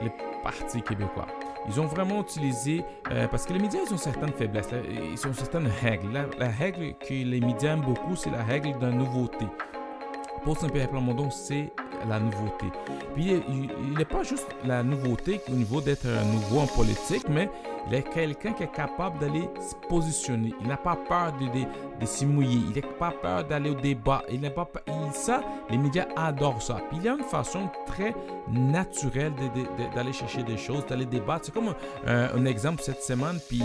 le 0.01 0.09
Parti 0.43 0.81
québécois. 0.81 1.27
Ils 1.69 1.79
ont 1.79 1.85
vraiment 1.85 2.21
utilisé, 2.21 2.83
euh, 3.11 3.27
parce 3.27 3.45
que 3.45 3.53
les 3.53 3.59
médias, 3.59 3.79
ils 3.85 3.93
ont 3.93 3.97
certaines 3.97 4.31
faiblesses, 4.33 4.69
ils 5.13 5.27
ont 5.27 5.33
certaines 5.33 5.69
règles. 5.81 6.11
La, 6.37 6.49
règle 6.49 6.93
que 6.99 7.13
les 7.13 7.39
médias 7.39 7.73
aiment 7.73 7.81
beaucoup, 7.81 8.15
c'est 8.15 8.29
la 8.29 8.43
règle 8.43 8.77
de 8.79 8.85
la 8.85 8.91
nouveauté. 8.91 9.45
Pour 10.43 10.57
Saint-Pierre 10.57 10.89
Plamondon, 10.89 11.29
c'est 11.29 11.71
la 12.07 12.19
nouveauté. 12.19 12.67
Puis 13.15 13.41
il 13.49 13.97
n'est 13.97 14.05
pas 14.05 14.23
juste 14.23 14.47
la 14.65 14.83
nouveauté 14.83 15.41
au 15.49 15.55
niveau 15.55 15.81
d'être 15.81 16.07
nouveau 16.33 16.59
en 16.59 16.67
politique, 16.67 17.27
mais 17.29 17.49
il 17.87 17.95
est 17.95 18.03
quelqu'un 18.03 18.51
qui 18.51 18.63
est 18.63 18.71
capable 18.71 19.19
d'aller 19.19 19.49
se 19.61 19.75
positionner. 19.87 20.53
Il 20.61 20.67
n'a 20.67 20.77
pas 20.77 20.95
peur 20.95 21.31
de, 21.33 21.96
de 21.99 22.05
s'y 22.05 22.25
mouiller. 22.25 22.61
Il 22.69 22.81
n'a 22.81 22.87
pas 22.99 23.11
peur 23.11 23.43
d'aller 23.43 23.71
au 23.71 23.75
débat. 23.75 24.23
Il 24.31 24.41
n'a 24.41 24.49
pas 24.49 24.67
ça, 25.13 25.41
les 25.69 25.77
médias 25.77 26.07
adorent 26.15 26.61
ça. 26.61 26.77
Puis 26.89 26.97
il 26.99 27.05
y 27.05 27.09
a 27.09 27.13
une 27.13 27.23
façon 27.23 27.69
très 27.85 28.13
naturelle 28.51 29.33
d'aller 29.95 30.13
chercher 30.13 30.43
des 30.43 30.57
choses, 30.57 30.85
d'aller 30.85 31.05
débattre. 31.05 31.45
C'est 31.45 31.53
comme 31.53 31.73
un, 32.05 32.45
exemple 32.45 32.81
cette 32.81 33.01
semaine. 33.01 33.39
Puis 33.47 33.61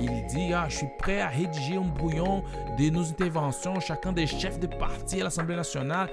il 0.00 0.26
dit 0.26 0.52
ah, 0.52 0.66
Je 0.68 0.78
suis 0.78 0.88
prêt 0.98 1.20
à 1.20 1.28
rédiger 1.28 1.76
un 1.76 1.82
brouillon 1.82 2.42
de 2.78 2.90
nos 2.90 3.08
interventions, 3.08 3.78
chacun 3.80 4.12
des 4.12 4.26
chefs 4.26 4.58
de 4.58 4.66
parti 4.66 5.20
à 5.20 5.24
l'Assemblée 5.24 5.56
nationale, 5.56 6.08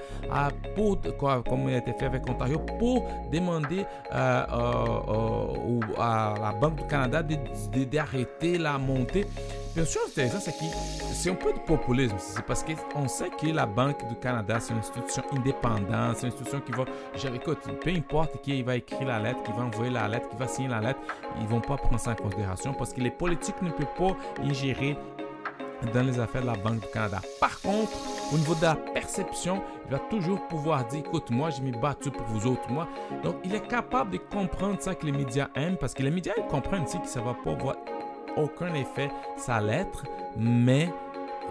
pour, 0.74 0.98
comme 1.18 1.68
il 1.68 1.74
a 1.74 1.78
été 1.78 1.92
fait 1.92 2.06
avec 2.06 2.28
Ontario, 2.28 2.58
pour 2.78 3.06
demander 3.32 3.84
euh, 4.12 4.44
euh, 4.52 4.84
euh, 5.08 5.80
à 5.98 6.34
la 6.40 6.52
Banque 6.52 6.76
du 6.76 6.86
Canada 6.86 7.22
d'arrêter 7.22 8.58
la 8.58 8.78
montée. 8.78 9.26
Bien 9.74 9.84
sûr, 9.84 10.00
c'est 10.12 10.28
c'est 10.28 10.50
que 10.50 10.64
c'est 11.12 11.30
un 11.30 11.34
peu 11.34 11.52
de 11.52 11.58
populisme. 11.60 12.16
C'est 12.18 12.44
parce 12.44 12.64
qu'on 12.64 13.06
sait 13.06 13.30
que 13.30 13.46
la 13.46 13.66
Banque 13.66 14.04
du 14.08 14.16
Canada, 14.16 14.58
c'est 14.58 14.72
une 14.72 14.80
institution 14.80 15.22
indépendante, 15.32 16.16
c'est 16.16 16.26
une 16.26 16.32
institution 16.32 16.60
qui 16.60 16.72
va 16.72 16.84
gérer. 17.14 17.36
Écoute, 17.36 17.58
peu 17.80 17.90
importe 17.90 18.42
qui 18.42 18.62
va 18.64 18.76
écrire 18.76 19.06
la 19.06 19.20
lettre, 19.20 19.42
qui 19.44 19.52
va 19.52 19.62
envoyer 19.62 19.92
la 19.92 20.08
lettre, 20.08 20.28
qui 20.28 20.36
va 20.36 20.48
signer 20.48 20.68
la 20.68 20.80
lettre, 20.80 20.98
ils 21.40 21.46
vont 21.46 21.60
pas 21.60 21.76
prendre 21.76 22.00
ça 22.00 22.10
en 22.10 22.14
considération 22.16 22.74
parce 22.74 22.92
que 22.92 23.00
les 23.00 23.12
politiques 23.12 23.62
ne 23.62 23.70
peuvent 23.70 23.86
pas 23.96 24.16
ingérer 24.42 24.96
dans 25.94 26.02
les 26.02 26.18
affaires 26.18 26.42
de 26.42 26.48
la 26.48 26.56
Banque 26.56 26.80
du 26.80 26.88
Canada. 26.92 27.20
Par 27.38 27.60
contre, 27.60 27.92
au 28.32 28.38
niveau 28.38 28.56
de 28.56 28.62
la 28.62 28.74
perception, 28.74 29.62
il 29.86 29.92
va 29.92 29.98
toujours 30.10 30.46
pouvoir 30.48 30.84
dire, 30.88 31.00
écoute, 31.00 31.30
moi, 31.30 31.50
je 31.50 31.62
m'ai 31.62 31.70
battu 31.70 32.10
pour 32.10 32.26
vous 32.26 32.46
autres, 32.46 32.68
moi. 32.70 32.88
Donc, 33.22 33.36
il 33.44 33.54
est 33.54 33.66
capable 33.66 34.10
de 34.10 34.18
comprendre 34.18 34.76
ça 34.80 34.94
que 34.94 35.06
les 35.06 35.12
médias 35.12 35.48
aiment, 35.54 35.76
parce 35.76 35.94
que 35.94 36.02
les 36.02 36.10
médias, 36.10 36.34
ils 36.36 36.46
comprennent 36.46 36.82
aussi 36.82 37.00
que 37.00 37.08
ça 37.08 37.20
va 37.20 37.34
pas 37.34 37.52
avoir 37.52 37.76
aucun 38.36 38.74
effet 38.74 39.10
sa 39.36 39.60
lettre, 39.60 40.04
mais 40.36 40.88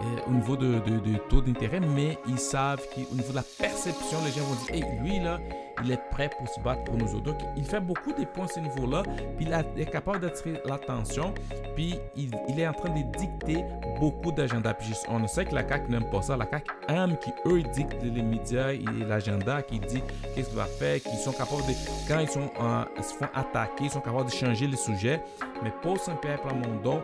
euh, 0.00 0.20
au 0.28 0.30
niveau 0.30 0.56
de, 0.56 0.80
taux 1.28 1.42
d'intérêt, 1.42 1.80
mais 1.80 2.18
ils 2.26 2.38
savent 2.38 2.82
qu'au 2.94 3.14
niveau 3.14 3.30
de 3.30 3.36
la 3.36 3.44
perception, 3.58 4.18
les 4.24 4.30
gens 4.30 4.46
vont 4.46 4.54
dire, 4.64 4.74
hey, 4.74 4.98
lui, 5.02 5.20
là, 5.20 5.38
il 5.84 5.92
est 5.92 6.10
prêt 6.10 6.30
pour 6.36 6.48
se 6.48 6.60
battre 6.60 6.84
pour 6.84 6.96
nous 6.96 7.14
autres. 7.14 7.24
Donc, 7.24 7.38
il 7.56 7.64
fait 7.64 7.80
beaucoup 7.80 8.12
de 8.12 8.24
points 8.24 8.44
à 8.44 8.48
ce 8.48 8.60
niveau-là, 8.60 9.02
puis 9.36 9.46
il, 9.46 9.80
est 9.80 9.86
capable 9.86 10.20
d'attirer 10.20 10.60
l'attention, 10.66 11.34
puis 11.74 11.98
il, 12.16 12.30
est 12.58 12.66
en 12.66 12.72
train 12.72 12.90
de 12.90 13.02
dicter 13.18 13.64
beaucoup 13.98 14.32
d'agenda. 14.32 14.74
Puis 14.74 14.92
on 15.08 15.26
sait 15.26 15.44
que 15.44 15.54
la 15.54 15.66
CAQ 15.66 15.90
n'aime 15.90 16.10
pas 16.10 16.22
ça. 16.22 16.36
La 16.36 16.46
CAQ 16.48 16.70
aime 16.88 17.16
qu'eux 17.16 17.62
dictent 17.62 18.02
les 18.02 18.22
médias 18.22 18.72
et 18.72 18.84
l'agenda, 19.06 19.62
qui 19.62 19.78
dit 19.80 20.02
qu'est-ce 20.34 20.48
qu'il 20.48 20.56
va 20.56 20.64
faire, 20.64 21.00
qu'ils 21.00 21.18
sont 21.18 21.32
capables 21.32 21.66
de, 21.66 21.74
quand 22.08 22.20
ils, 22.20 22.28
sont, 22.28 22.50
se 23.02 23.14
font 23.14 23.28
attaquer, 23.34 23.84
ils 23.84 23.90
sont 23.90 24.00
capables 24.00 24.26
de 24.26 24.34
changer 24.34 24.66
les 24.66 24.76
sujets. 24.76 25.22
Mais 25.62 25.72
pour 25.82 25.98
Saint-Pierre 25.98 26.40
Plamondon, 26.40 27.02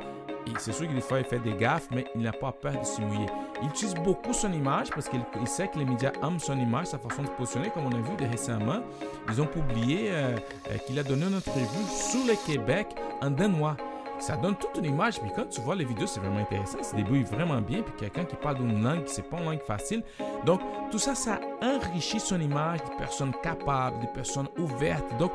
c'est 0.58 0.72
sûr 0.72 0.88
qu'il 0.88 1.00
fois 1.00 1.18
il 1.18 1.24
fait 1.24 1.38
des 1.38 1.54
gaffes, 1.54 1.88
mais 1.90 2.06
il 2.14 2.22
n'a 2.22 2.32
pas 2.32 2.52
peur 2.52 2.78
de 2.78 2.84
se 2.84 3.00
mouiller. 3.00 3.26
Il 3.62 3.68
utilise 3.68 3.94
beaucoup 3.94 4.32
son 4.32 4.52
image 4.52 4.90
parce 4.90 5.08
qu'il 5.08 5.20
sait 5.46 5.68
que 5.68 5.78
les 5.78 5.84
médias 5.84 6.12
aiment 6.22 6.38
son 6.38 6.58
image, 6.58 6.86
sa 6.86 6.98
façon 6.98 7.22
de 7.22 7.28
se 7.28 7.32
positionner, 7.32 7.70
comme 7.70 7.86
on 7.86 7.92
a 7.92 8.00
vu 8.00 8.28
récemment. 8.28 8.80
Ils 9.28 9.40
ont 9.40 9.46
publié 9.46 10.10
euh, 10.10 10.36
euh, 10.70 10.78
qu'il 10.86 10.98
a 10.98 11.02
donné 11.02 11.26
une 11.26 11.36
entrevue 11.36 11.86
sur 11.90 12.24
le 12.26 12.34
Québec 12.46 12.88
en 13.20 13.30
danois 13.30 13.76
ça 14.18 14.36
donne 14.36 14.56
toute 14.56 14.76
une 14.78 14.86
image. 14.86 15.20
Puis 15.20 15.30
quand 15.34 15.48
tu 15.48 15.60
vois 15.60 15.74
les 15.74 15.84
vidéos, 15.84 16.06
c'est 16.06 16.20
vraiment 16.20 16.40
intéressant. 16.40 16.78
C'est 16.82 16.96
débrouille 16.96 17.24
vraiment 17.24 17.60
bien. 17.60 17.82
Puis 17.82 17.92
quelqu'un 17.98 18.24
qui 18.24 18.36
parle 18.36 18.56
d'une 18.56 18.82
langue 18.82 19.04
qui 19.04 19.14
c'est 19.14 19.28
pas 19.28 19.38
une 19.38 19.44
langue 19.44 19.62
facile. 19.62 20.02
Donc, 20.44 20.60
tout 20.90 20.98
ça, 20.98 21.14
ça 21.14 21.40
enrichit 21.62 22.20
son 22.20 22.40
image 22.40 22.80
de 22.84 22.96
personnes 22.98 23.32
capables, 23.42 24.00
de 24.00 24.06
personnes 24.14 24.48
ouvertes. 24.58 25.16
Donc, 25.18 25.32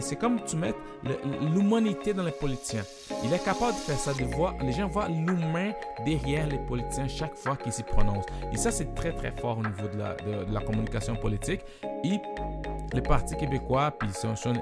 c'est 0.00 0.16
comme 0.16 0.42
tu 0.44 0.56
mets 0.56 0.74
l'humanité 1.54 2.12
dans 2.12 2.22
les 2.22 2.32
politiciens. 2.32 2.84
Il 3.22 3.32
est 3.32 3.44
capable 3.44 3.72
de 3.72 3.78
faire 3.78 3.98
ça, 3.98 4.12
de 4.14 4.24
voir, 4.24 4.54
les 4.62 4.72
gens 4.72 4.88
voient 4.88 5.08
l'humain 5.08 5.72
derrière 6.04 6.46
les 6.46 6.58
politiciens 6.58 7.08
chaque 7.08 7.34
fois 7.34 7.56
qu'ils 7.56 7.72
s'y 7.72 7.82
prononcent. 7.82 8.26
Et 8.52 8.56
ça, 8.56 8.70
c'est 8.70 8.94
très, 8.94 9.12
très 9.12 9.30
fort 9.30 9.58
au 9.58 9.62
niveau 9.62 9.88
de 9.88 10.52
la, 10.52 10.60
communication 10.60 11.16
politique. 11.16 11.60
Et 12.04 12.18
les 12.92 13.00
partis 13.00 13.36
québécois, 13.36 13.90
puis 13.98 14.08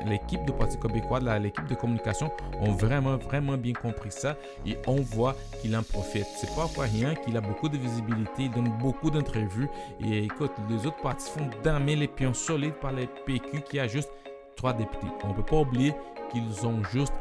l'équipe 0.06 0.44
de 0.44 0.52
Parti 0.52 0.78
québécois, 0.78 1.20
l'équipe 1.38 1.66
de 1.66 1.74
communication 1.74 2.30
ont 2.60 2.72
vraiment, 2.72 3.16
vraiment 3.16 3.56
bien 3.56 3.72
compris 3.72 4.10
ça 4.10 4.36
et 4.64 4.76
on 4.86 4.96
voit 4.96 5.36
qu'il 5.60 5.76
en 5.76 5.82
profite. 5.82 6.26
C'est 6.36 6.54
pas 6.54 6.66
pour 6.72 6.84
rien 6.84 7.14
qu'il 7.14 7.36
a 7.36 7.40
beaucoup 7.40 7.68
de 7.68 7.76
visibilité, 7.76 8.44
il 8.44 8.50
donne 8.50 8.72
beaucoup 8.78 9.10
d'interviews 9.10 9.68
et 10.00 10.24
écoute, 10.24 10.52
les 10.70 10.86
autres 10.86 11.00
partis 11.02 11.30
font 11.30 11.48
damer 11.62 11.96
les 11.96 12.08
pions 12.08 12.34
solides 12.34 12.74
par 12.74 12.92
les 12.92 13.06
PQ 13.26 13.62
qui 13.62 13.78
a 13.80 13.86
juste 13.86 14.10
trois 14.56 14.72
députés. 14.72 15.08
On 15.24 15.32
peut 15.32 15.42
pas 15.42 15.58
oublier 15.58 15.94
qu'ils 16.30 16.66
ont 16.66 16.82
juste 16.92 17.12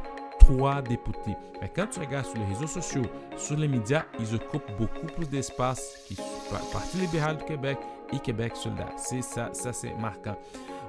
trois 0.51 0.81
députés. 0.81 1.35
Mais 1.61 1.69
quand 1.73 1.87
tu 1.87 1.99
regardes 1.99 2.25
sur 2.25 2.37
les 2.37 2.45
réseaux 2.45 2.67
sociaux, 2.67 3.05
sur 3.37 3.57
les 3.57 3.67
médias, 3.67 4.03
ils 4.19 4.35
occupent 4.35 4.71
beaucoup 4.77 5.05
plus 5.15 5.29
d'espace 5.29 6.05
que 6.09 6.15
le 6.15 6.71
Parti 6.71 6.97
libéral 6.97 7.37
du 7.37 7.45
Québec 7.45 7.77
et 8.11 8.19
Québec 8.19 8.55
soldat. 8.55 8.89
C'est 8.97 9.21
ça, 9.21 9.49
ça 9.53 9.71
c'est 9.73 9.93
marquant. 9.95 10.35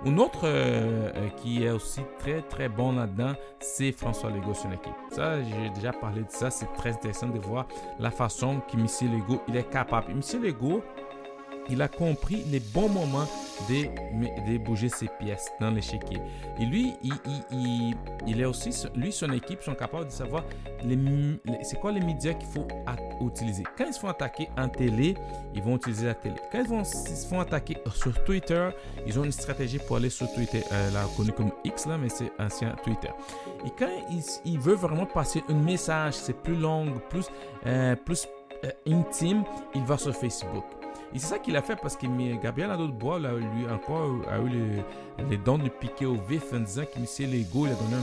Un 0.05 0.19
autre 0.19 0.41
euh, 0.45 1.13
euh, 1.15 1.29
qui 1.37 1.63
est 1.63 1.71
aussi 1.71 2.01
très 2.19 2.43
très 2.43 2.69
bon 2.69 2.93
là-dedans, 2.93 3.35
c'est 3.61 3.93
François 3.93 4.31
Legault 4.31 4.55
son 4.55 4.73
équipe. 4.73 4.93
Ça, 5.13 5.41
j'ai 5.43 5.71
déjà 5.71 5.93
parlé 5.93 6.23
de 6.23 6.31
ça. 6.31 6.51
C'est 6.51 6.73
très 6.73 6.91
intéressant 6.91 7.29
de 7.29 7.39
voir 7.39 7.67
la 8.01 8.11
façon 8.11 8.61
que 8.69 8.77
M. 8.77 9.13
Legault 9.13 9.43
il 9.47 9.57
est 9.57 9.71
capable. 9.71 10.11
M. 10.11 10.43
Legault, 10.43 10.83
il 11.69 11.81
a 11.83 11.89
compris 11.89 12.45
les 12.51 12.61
bons 12.61 12.89
moments 12.89 13.27
de, 13.69 14.53
de 14.53 14.59
bouger 14.59 14.89
ses 14.89 15.09
pièces 15.21 15.51
dans 15.61 15.71
l'échiquier. 15.71 16.19
Et 16.59 16.65
lui, 16.65 16.95
il, 17.03 17.13
il, 17.51 17.95
il, 18.27 18.41
est 18.41 18.45
aussi, 18.45 18.71
lui, 18.95 19.13
son 19.13 19.33
équipe 19.33 19.63
sont 19.63 19.75
capables 19.75 20.07
de 20.07 20.11
savoir 20.11 20.45
c'est 21.63 21.79
quoi 21.81 21.93
les 21.93 22.01
médias 22.01 22.35
qu'il 22.35 22.49
faut 22.49 22.67
utiliser. 23.25 23.63
Quand 23.77 23.85
ils 23.87 23.95
se 23.95 24.01
font 24.01 24.09
attaquer 24.09 24.49
en 24.59 24.69
télé, 24.69 25.15
ils 25.55 25.63
vont 25.63 25.77
utiliser 25.77 26.07
la 26.07 26.15
télé. 26.15 26.37
Quand 26.51 26.59
ils, 26.61 26.69
vont, 26.69 26.85
se 26.85 27.27
font 27.27 27.41
attaquer 27.41 27.77
sur 27.95 28.23
Twitter, 28.25 28.71
ils 29.07 29.19
ont 29.19 29.25
une 29.25 29.33
stratégie 29.33 29.79
pour 29.79 29.97
aller 29.97 30.11
sur 30.11 30.33
Twitter, 30.33 30.63
euh, 30.73 30.91
là, 30.91 31.05
connu 31.17 31.33
comme 31.33 31.53
X, 31.65 31.87
là, 31.87 31.97
mais 31.99 32.09
c'est 32.09 32.33
ancien 32.39 32.75
Twitter. 32.83 33.11
Et 33.65 33.71
quand 33.79 33.91
il, 34.11 34.23
il 34.45 34.59
veut 34.59 34.75
vraiment 34.75 35.07
passer 35.07 35.43
un 35.49 35.55
message, 35.55 36.15
c'est 36.15 36.37
plus 36.37 36.57
long, 36.57 36.87
plus, 37.09 37.27
euh, 37.67 37.95
plus 37.97 38.27
euh, 38.65 38.71
intime, 38.87 39.45
il 39.75 39.83
va 39.83 39.97
sur 39.97 40.15
Facebook. 40.15 40.65
Et 41.15 41.19
c'est 41.19 41.27
ça 41.27 41.39
qu'il 41.39 41.57
a 41.57 41.63
fait 41.63 41.77
parce 41.77 41.97
que 41.97 42.07
Gabriel 42.43 42.71
Nadeau-Bois, 42.71 43.19
lui 43.19 43.67
encore, 43.71 44.23
a 44.31 44.39
eu 44.39 44.83
les, 45.29 45.37
dons 45.37 45.59
de 45.59 45.69
piquer 45.69 46.07
au 46.07 46.15
vif 46.15 46.53
en 46.55 46.61
disant 46.61 46.85
que 46.85 46.99
M. 46.99 47.31
Legault, 47.31 47.67
il 47.67 47.73
a 47.73 47.75
donné 47.75 47.97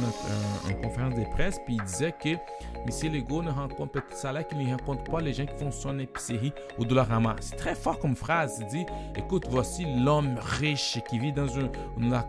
une, 0.69 0.81
conférence 0.81 1.15
de 1.15 1.23
presse, 1.31 1.59
puis 1.65 1.75
il 1.75 1.83
disait 1.83 2.11
que 2.11 2.29
M. 2.29 3.13
Legault 3.13 3.41
ne 3.41 3.49
rencontre, 3.49 4.03
ça 4.11 4.31
là 4.31 4.43
qu'il 4.43 4.59
ne 4.59 4.71
rencontre 4.71 5.03
pas 5.09 5.21
les 5.21 5.33
gens 5.33 5.45
qui 5.45 5.57
font 5.57 5.71
son 5.71 5.97
épicerie 5.97 6.53
au 6.77 6.85
Dollarama. 6.85 7.35
C'est 7.39 7.55
très 7.55 7.73
fort 7.73 7.97
comme 7.97 8.15
phrase. 8.15 8.59
Il 8.61 8.67
dit, 8.67 8.85
écoute, 9.15 9.47
voici 9.49 9.85
l'homme 10.03 10.35
riche 10.59 10.99
qui 11.09 11.17
vit 11.17 11.33
dans, 11.33 11.47
un, 11.57 11.69
la, 11.99 12.27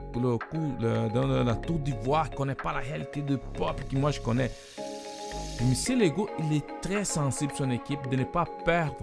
dans 1.08 1.44
la 1.44 1.54
tour 1.56 1.78
d'ivoire, 1.78 2.24
qui 2.24 2.32
ne 2.32 2.36
connaît 2.38 2.54
pas 2.54 2.72
la 2.72 2.80
réalité 2.80 3.20
de 3.20 3.36
peuple 3.36 3.84
que 3.90 3.96
moi 3.96 4.10
je 4.12 4.20
connais. 4.20 4.50
M. 5.60 5.98
Legault, 5.98 6.30
il 6.38 6.56
est 6.56 6.80
très 6.80 7.04
sensible 7.04 7.52
son 7.54 7.70
équipe 7.70 8.08
de 8.10 8.16
ne 8.16 8.24
pas 8.24 8.46
perdre 8.64 8.96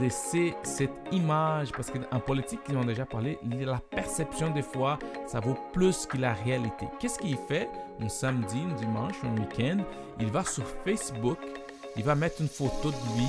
laisser 0.00 0.54
cette 0.62 0.90
image, 1.10 1.72
parce 1.72 1.90
qu'en 1.90 2.20
politique, 2.20 2.60
ils 2.68 2.76
ont 2.76 2.84
déjà 2.84 3.04
parlé, 3.04 3.38
la 3.60 3.80
perception 3.90 4.50
des 4.50 4.62
fois, 4.62 4.98
ça 5.26 5.40
vaut 5.40 5.56
plus 5.72 6.06
que 6.06 6.16
la 6.16 6.34
réalité. 6.34 6.86
Qu'est-ce 6.98 7.18
qu'il 7.18 7.36
fait 7.36 7.68
un 8.00 8.08
samedi, 8.08 8.62
un 8.70 8.74
dimanche, 8.74 9.16
un 9.24 9.40
week-end? 9.40 9.78
Il 10.20 10.30
va 10.30 10.44
sur 10.44 10.64
Facebook, 10.84 11.38
il 11.96 12.04
va 12.04 12.14
mettre 12.14 12.40
une 12.40 12.48
photo 12.48 12.90
de 12.90 13.18
lui 13.18 13.28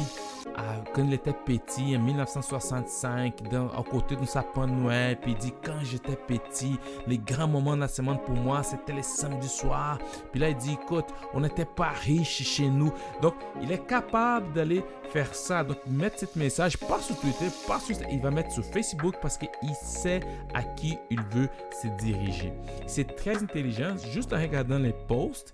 quand 0.94 1.04
il 1.04 1.14
était 1.14 1.34
petit, 1.34 1.96
en 1.96 2.00
1965, 2.00 3.50
dans, 3.50 3.68
à 3.70 3.84
côté 3.84 4.16
d'un 4.16 4.26
sapin 4.26 4.68
de 4.68 4.72
Noël, 4.72 5.18
puis 5.20 5.32
il 5.32 5.38
dit 5.38 5.54
quand 5.64 5.80
j'étais 5.82 6.16
petit, 6.16 6.78
les 7.08 7.18
grands 7.18 7.48
moments 7.48 7.76
de 7.76 7.82
la 7.82 7.88
semaine 7.88 8.20
pour 8.26 8.36
moi, 8.36 8.64
c'était 8.64 8.94
les 8.94 9.04
samedis 9.04 9.50
soirs. 9.50 9.98
Puis 10.32 10.40
là, 10.40 10.50
il 10.50 10.56
dit 10.56 10.74
écoute, 10.74 11.06
on 11.34 11.42
n'était 11.42 11.66
pas 11.66 11.90
riches 11.90 12.44
chez 12.44 12.70
nous. 12.70 12.92
Donc, 13.22 13.34
il 13.62 13.72
est 13.72 13.86
capable 13.86 14.54
d'aller 14.54 14.84
faire 15.10 15.34
ça. 15.34 15.64
Donc, 15.64 15.78
mettre 15.88 16.20
ce 16.20 16.40
message, 16.40 16.78
pas 16.78 17.00
sur 17.00 17.18
Twitter, 17.20 17.48
pas 17.68 17.80
sur. 17.80 17.96
Il 18.12 18.22
va 18.22 18.32
mettre 18.32 18.52
sur 18.52 18.64
Facebook 18.64 19.16
parce 19.22 19.38
qu'il 19.38 19.50
sait 19.82 20.22
à 20.54 20.64
qui 20.64 20.98
il 21.10 21.22
veut 21.32 21.50
se 21.82 21.88
diriger. 21.88 22.54
C'est 22.88 23.16
très 23.16 23.38
intelligent, 23.38 23.96
juste 24.12 24.34
en 24.34 24.38
regardant 24.40 24.80
les 24.80 24.94
posts. 25.08 25.52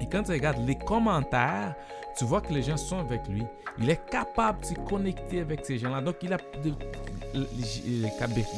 Et 0.00 0.06
quand 0.06 0.22
tu 0.22 0.32
regardes 0.32 0.66
les 0.66 0.76
commentaires, 0.76 1.74
tu 2.16 2.24
vois 2.24 2.40
que 2.40 2.52
les 2.52 2.62
gens 2.62 2.76
sont 2.76 2.98
avec 2.98 3.26
lui. 3.28 3.44
Il 3.78 3.88
est 3.88 4.08
capable 4.10 4.60
de 4.60 4.66
se 4.66 4.74
connecter 4.74 5.40
avec 5.40 5.64
ces 5.64 5.78
gens-là. 5.78 6.00
Donc, 6.00 6.16
il 6.22 6.32
a 6.32 6.38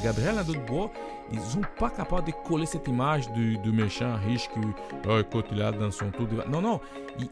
Gabriel 0.02 0.34
Nadeau-Bois, 0.34 0.90
ils 1.32 1.40
sont 1.40 1.60
pas 1.78 1.90
capables 1.90 2.26
de 2.26 2.32
coller 2.46 2.66
cette 2.66 2.88
image 2.88 3.30
du, 3.32 3.58
méchant 3.72 4.16
riche 4.26 4.48
qui, 4.52 4.60
oh, 5.08 5.18
écoute, 5.18 5.46
il 5.52 5.62
a 5.62 5.72
dans 5.72 5.90
son 5.90 6.10
tour 6.10 6.26
de... 6.26 6.42
Non, 6.48 6.60
non, 6.60 6.80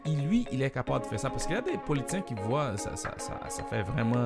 il, 0.05 0.27
lui, 0.27 0.45
il 0.51 0.61
est 0.61 0.69
capable 0.69 1.03
de 1.03 1.09
faire 1.09 1.19
ça 1.19 1.29
parce 1.29 1.45
qu'il 1.45 1.55
y 1.55 1.57
a 1.57 1.61
des 1.61 1.77
politiciens 1.77 2.21
qui 2.21 2.33
voient, 2.33 2.77
ça, 2.77 2.95
ça, 2.95 3.63
fait 3.69 3.83
vraiment 3.83 4.25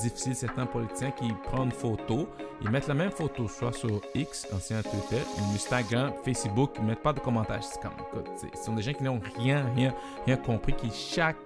difficile, 0.00 0.34
certains 0.34 0.66
politiciens 0.66 1.10
qui 1.10 1.32
prennent 1.44 1.64
une 1.64 1.72
photo, 1.72 2.28
ils 2.62 2.70
mettent 2.70 2.88
la 2.88 2.94
même 2.94 3.10
photo, 3.10 3.48
soit 3.48 3.72
sur 3.72 4.00
X, 4.14 4.46
ancien 4.54 4.82
Twitter, 4.82 5.22
Instagram, 5.54 6.12
Facebook, 6.24 6.72
ils 6.78 6.84
mettent 6.84 7.02
pas 7.02 7.12
de 7.12 7.20
commentaires. 7.20 7.62
C'est 7.62 7.80
comme, 7.80 7.92
écoute, 8.12 8.30
ce 8.36 8.64
sont 8.64 8.74
des 8.74 8.82
gens 8.82 8.92
qui 8.92 9.02
n'ont 9.06 9.20
rien, 9.36 9.64
rien, 9.74 9.94
rien 10.26 10.36
compris, 10.36 10.74
qui 10.74 10.90
chaque 10.90 11.36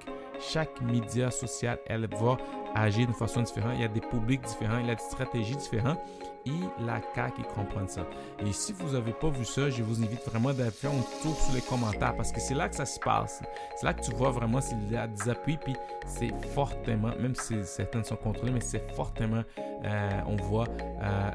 chaque 0.41 0.81
média 0.81 1.31
social, 1.31 1.79
elle 1.87 2.09
va 2.09 2.39
agir 2.75 3.07
d'une 3.07 3.15
façon 3.15 3.43
différente. 3.43 3.73
Il 3.77 3.81
y 3.81 3.85
a 3.85 3.89
des 3.89 4.01
publics 4.01 4.43
différents, 4.43 4.79
il 4.79 4.87
y 4.87 4.91
a 4.91 4.95
des 4.95 5.03
stratégies 5.03 5.57
différentes. 5.57 5.99
Et 6.47 6.83
la 6.83 7.01
CAQ, 7.15 7.43
qui 7.43 7.43
comprend 7.43 7.87
ça. 7.87 8.01
Et 8.39 8.51
si 8.53 8.73
vous 8.73 8.95
n'avez 8.95 9.13
pas 9.13 9.29
vu 9.29 9.45
ça, 9.45 9.69
je 9.69 9.83
vous 9.83 10.03
invite 10.03 10.25
vraiment 10.27 10.49
à 10.49 10.71
faire 10.71 10.91
un 10.91 11.23
tour 11.23 11.39
sur 11.39 11.55
les 11.55 11.61
commentaires 11.61 12.17
parce 12.17 12.33
que 12.33 12.41
c'est 12.41 12.55
là 12.55 12.71
que 12.71 12.77
ça 12.77 12.87
se 12.87 12.99
passe. 12.99 13.43
C'est 13.77 13.85
là 13.85 13.93
que 13.93 14.01
tu 14.01 14.11
vois 14.13 14.31
vraiment 14.31 14.63
s'il 14.63 14.91
y 14.91 14.97
a 14.97 15.07
des 15.07 15.29
appuis. 15.29 15.59
Puis 15.63 15.75
c'est 16.07 16.33
fortement, 16.55 17.13
même 17.21 17.35
si 17.35 17.57
certains 17.65 18.03
sont 18.03 18.17
contrôlés, 18.17 18.53
mais 18.53 18.63
c'est 18.63 18.91
fortement, 18.95 19.43
euh, 19.85 20.21
on 20.27 20.37
voit 20.37 20.67
euh, 21.03 21.31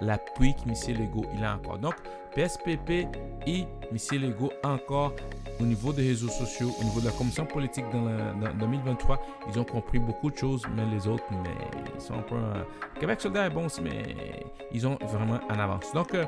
l'appui 0.00 0.54
que 0.54 0.68
M. 0.68 0.96
Legault 0.96 1.26
il 1.36 1.44
a 1.44 1.56
encore. 1.56 1.78
Donc, 1.78 1.94
PSPP 2.36 3.08
et 3.46 3.66
M. 3.90 4.20
Legault 4.20 4.52
encore 4.62 5.14
au 5.60 5.64
niveau 5.64 5.92
des 5.92 6.08
réseaux 6.08 6.28
sociaux, 6.28 6.70
au 6.80 6.84
niveau 6.84 7.00
de 7.00 7.06
la 7.06 7.12
commission 7.12 7.44
politique 7.44 7.84
dans, 7.92 8.54
2023, 8.60 9.20
ils 9.48 9.58
ont 9.58 9.64
compris 9.64 9.98
beaucoup 9.98 10.30
de 10.30 10.36
choses, 10.36 10.57
mais 10.74 10.84
les 10.86 11.06
autres, 11.06 11.24
mais 11.30 11.50
ils 11.94 12.00
sont 12.00 12.14
un 12.14 12.22
peu... 12.22 12.36
Euh, 12.36 12.62
Québec 12.98 13.20
soldat 13.20 13.46
est 13.46 13.50
bon 13.50 13.66
aussi, 13.66 13.80
mais 13.80 14.46
ils 14.72 14.86
ont 14.86 14.98
vraiment 15.02 15.40
en 15.50 15.58
avance. 15.58 15.92
Donc, 15.92 16.14
euh, 16.14 16.24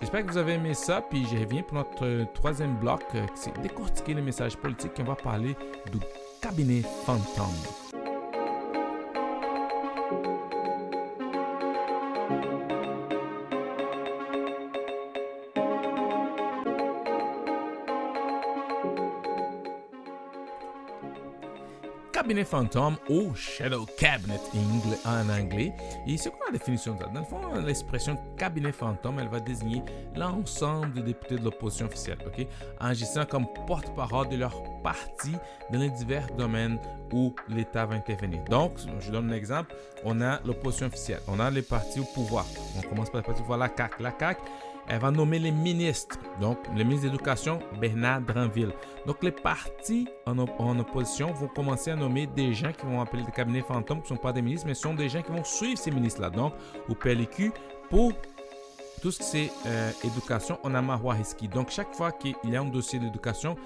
j'espère 0.00 0.24
que 0.24 0.30
vous 0.30 0.38
avez 0.38 0.54
aimé 0.54 0.74
ça, 0.74 1.02
puis 1.08 1.26
je 1.26 1.36
reviens 1.36 1.62
pour 1.62 1.78
notre 1.78 2.04
euh, 2.04 2.24
troisième 2.34 2.76
bloc, 2.76 3.02
c'est 3.34 3.58
décortiquer 3.60 4.14
les 4.14 4.22
messages 4.22 4.56
politiques, 4.56 4.92
on 5.00 5.04
va 5.04 5.14
parler 5.14 5.56
du 5.92 5.98
cabinet 6.40 6.82
fantôme. 7.04 7.87
Cabinet 22.28 22.44
fantôme 22.44 22.96
ou 23.08 23.34
shadow 23.34 23.86
cabinet 23.96 24.38
en 25.06 25.30
anglais. 25.30 25.72
Et 26.06 26.18
c'est 26.18 26.28
quoi 26.28 26.44
la 26.48 26.58
définition 26.58 26.92
de 26.94 26.98
ça? 26.98 27.06
Dans 27.06 27.20
le 27.20 27.24
fond, 27.24 27.40
l'expression 27.64 28.18
cabinet 28.36 28.70
fantôme, 28.70 29.18
elle 29.18 29.28
va 29.28 29.40
désigner 29.40 29.82
l'ensemble 30.14 30.92
des 30.92 31.00
députés 31.00 31.36
de 31.36 31.44
l'opposition 31.44 31.86
officielle, 31.86 32.18
ok, 32.26 32.46
agissant 32.80 33.24
comme 33.24 33.46
porte-parole 33.66 34.28
de 34.28 34.36
leur 34.36 34.62
parti 34.82 35.32
dans 35.72 35.78
les 35.78 35.88
divers 35.88 36.26
domaines 36.36 36.78
où 37.14 37.34
l'État 37.48 37.86
va 37.86 37.94
intervenir. 37.94 38.44
Donc, 38.44 38.72
je 39.00 39.10
donne 39.10 39.30
un 39.30 39.34
exemple. 39.34 39.74
On 40.04 40.20
a 40.20 40.38
l'opposition 40.44 40.88
officielle, 40.88 41.20
on 41.28 41.40
a 41.40 41.50
les 41.50 41.62
partis 41.62 42.00
au 42.00 42.04
pouvoir. 42.04 42.44
On 42.76 42.86
commence 42.86 43.08
par 43.08 43.22
les 43.22 43.26
partis 43.26 43.40
au 43.40 43.44
pouvoir, 43.44 43.58
la 43.58 43.70
CAQ. 43.74 44.02
La 44.02 44.12
CAQ, 44.18 44.42
elle 44.88 45.00
va 45.00 45.10
nommer 45.10 45.38
les 45.38 45.50
ministres. 45.50 46.18
Donc, 46.40 46.58
le 46.74 46.82
ministre 46.82 47.06
de 47.06 47.12
l'Éducation, 47.12 47.58
Bernard 47.80 48.22
Dranville. 48.22 48.72
Donc, 49.06 49.22
les 49.22 49.30
partis 49.30 50.08
en, 50.26 50.38
opposition 50.78 51.32
vont 51.32 51.48
commencer 51.48 51.90
à 51.90 51.96
nommer 51.96 52.26
des 52.26 52.54
gens 52.54 52.72
qui 52.72 52.86
vont 52.86 53.00
appeler 53.00 53.22
des 53.22 53.32
cabinets 53.32 53.62
fantômes, 53.62 53.98
qui 53.98 54.12
ne 54.12 54.16
sont 54.16 54.22
pas 54.22 54.32
des 54.32 54.42
ministres, 54.42 54.66
mais 54.66 54.74
sont 54.74 54.94
des 54.94 55.08
gens 55.08 55.22
qui 55.22 55.32
vont 55.32 55.44
suivre 55.44 55.78
ces 55.78 55.90
ministres-là. 55.90 56.30
Donc, 56.30 56.54
au 56.88 56.94
PLQ, 56.94 57.52
pour 57.90 58.12
tout 58.98 59.10
ce 59.10 59.18
qui 59.18 59.38
est 59.38 59.52
euh, 59.66 59.90
éducation, 60.04 60.58
on 60.62 60.74
a 60.74 60.82
Mahwahiski. 60.82 61.48
Donc, 61.48 61.70
chaque 61.70 61.94
fois 61.94 62.12
qu'il 62.12 62.34
y 62.44 62.56
a 62.56 62.60
un 62.60 62.64
dossier 62.66 62.98
d'éducation, 62.98 63.56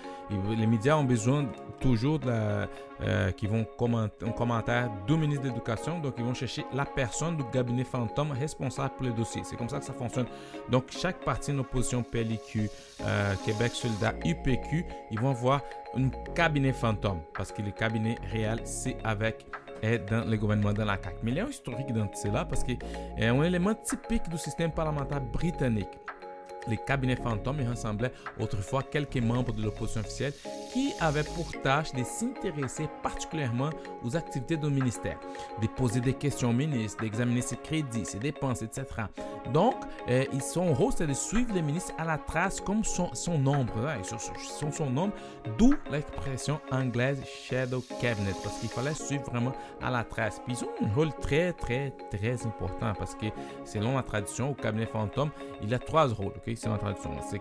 les 0.56 0.66
médias 0.66 0.96
ont 0.96 1.04
besoin 1.04 1.46
toujours 1.80 2.18
de 2.18 2.66
euh, 3.04 3.32
qui 3.32 3.48
vont 3.48 3.64
commenter 3.76 4.24
un 4.24 4.30
commentaire 4.30 4.88
du 5.08 5.16
ministre 5.16 5.42
de 5.42 5.48
l'Éducation. 5.48 5.98
Donc, 5.98 6.14
ils 6.18 6.24
vont 6.24 6.34
chercher 6.34 6.64
la 6.72 6.84
personne 6.84 7.36
du 7.36 7.42
cabinet 7.44 7.82
fantôme 7.82 8.30
responsable 8.30 8.94
pour 8.96 9.06
le 9.06 9.12
dossier. 9.12 9.42
C'est 9.44 9.56
comme 9.56 9.68
ça 9.68 9.80
que 9.80 9.84
ça 9.84 9.92
fonctionne. 9.92 10.26
Donc, 10.70 10.84
chaque 10.90 11.18
parti 11.24 11.50
en 11.50 11.58
opposition, 11.58 12.04
PLQ, 12.04 12.70
euh, 13.00 13.34
Québec 13.44 13.72
Soldat, 13.72 14.14
UPQ, 14.24 14.84
ils 15.10 15.18
vont 15.18 15.32
voir 15.32 15.62
un 15.96 16.10
cabinet 16.34 16.72
fantôme 16.72 17.20
parce 17.36 17.50
que 17.50 17.60
le 17.60 17.72
cabinet 17.72 18.16
réel, 18.30 18.60
c'est 18.64 18.96
avec 19.02 19.46
dans 19.82 20.28
le 20.28 20.36
gouvernement 20.36 20.74
CAQ. 20.74 21.16
Mais 21.22 21.32
il 21.32 21.36
y 21.36 21.40
a 21.40 21.44
un 21.44 21.48
historique 21.48 21.92
dans 21.92 22.08
cela 22.14 22.44
parce 22.44 22.62
que 22.62 22.72
est 23.16 23.26
un 23.26 23.42
élément 23.42 23.74
typique 23.74 24.28
du 24.28 24.38
système 24.38 24.72
parlementaire 24.72 25.20
britannique. 25.20 26.01
Les 26.68 26.76
cabinets 26.76 27.16
fantômes 27.16 27.60
et 27.60 27.66
rassemblaient 27.66 28.12
autrefois 28.40 28.82
quelques 28.82 29.16
membres 29.16 29.52
de 29.52 29.62
l'opposition 29.62 30.00
officielle 30.00 30.32
qui 30.72 30.92
avaient 31.00 31.24
pour 31.24 31.50
tâche 31.62 31.92
de 31.92 32.02
s'intéresser 32.04 32.88
particulièrement 33.02 33.70
aux 34.04 34.16
activités 34.16 34.56
du 34.56 34.68
ministère, 34.70 35.18
de 35.60 35.66
poser 35.66 36.00
des 36.00 36.14
questions 36.14 36.50
au 36.50 36.54
ministre, 36.54 37.02
d'examiner 37.02 37.42
ses 37.42 37.56
crédits, 37.56 38.04
ses 38.04 38.18
dépenses, 38.18 38.62
etc. 38.62 38.84
Donc, 39.52 39.74
euh, 40.08 40.24
ils 40.32 40.42
sont 40.42 40.72
rôle, 40.72 40.92
c'est 40.96 41.06
de 41.06 41.12
suivre 41.12 41.52
les 41.54 41.62
ministres 41.62 41.92
à 41.98 42.04
la 42.04 42.18
trace 42.18 42.60
comme 42.60 42.84
son, 42.84 43.12
son 43.14 43.38
nombre. 43.38 43.72
Ils 43.98 44.72
son 44.72 44.90
nombre, 44.90 45.14
d'où 45.58 45.74
l'expression 45.90 46.60
anglaise 46.70 47.22
shadow 47.26 47.82
cabinet, 48.00 48.32
parce 48.42 48.58
qu'il 48.58 48.68
fallait 48.68 48.94
suivre 48.94 49.24
vraiment 49.30 49.52
à 49.82 49.90
la 49.90 50.04
trace. 50.04 50.40
Puis 50.44 50.56
ils 50.56 50.64
ont 50.64 50.88
un 50.88 50.94
rôle 50.94 51.12
très, 51.20 51.52
très, 51.52 51.92
très 52.10 52.46
important 52.46 52.92
parce 52.98 53.14
que 53.14 53.26
selon 53.64 53.96
la 53.96 54.02
tradition, 54.02 54.50
au 54.50 54.54
cabinet 54.54 54.86
fantôme, 54.86 55.30
il 55.62 55.72
a 55.74 55.78
trois 55.78 56.06
rôles. 56.06 56.32
C'est 56.56 56.68
la 56.68 56.78
tradition. 56.78 57.10
C'est 57.30 57.40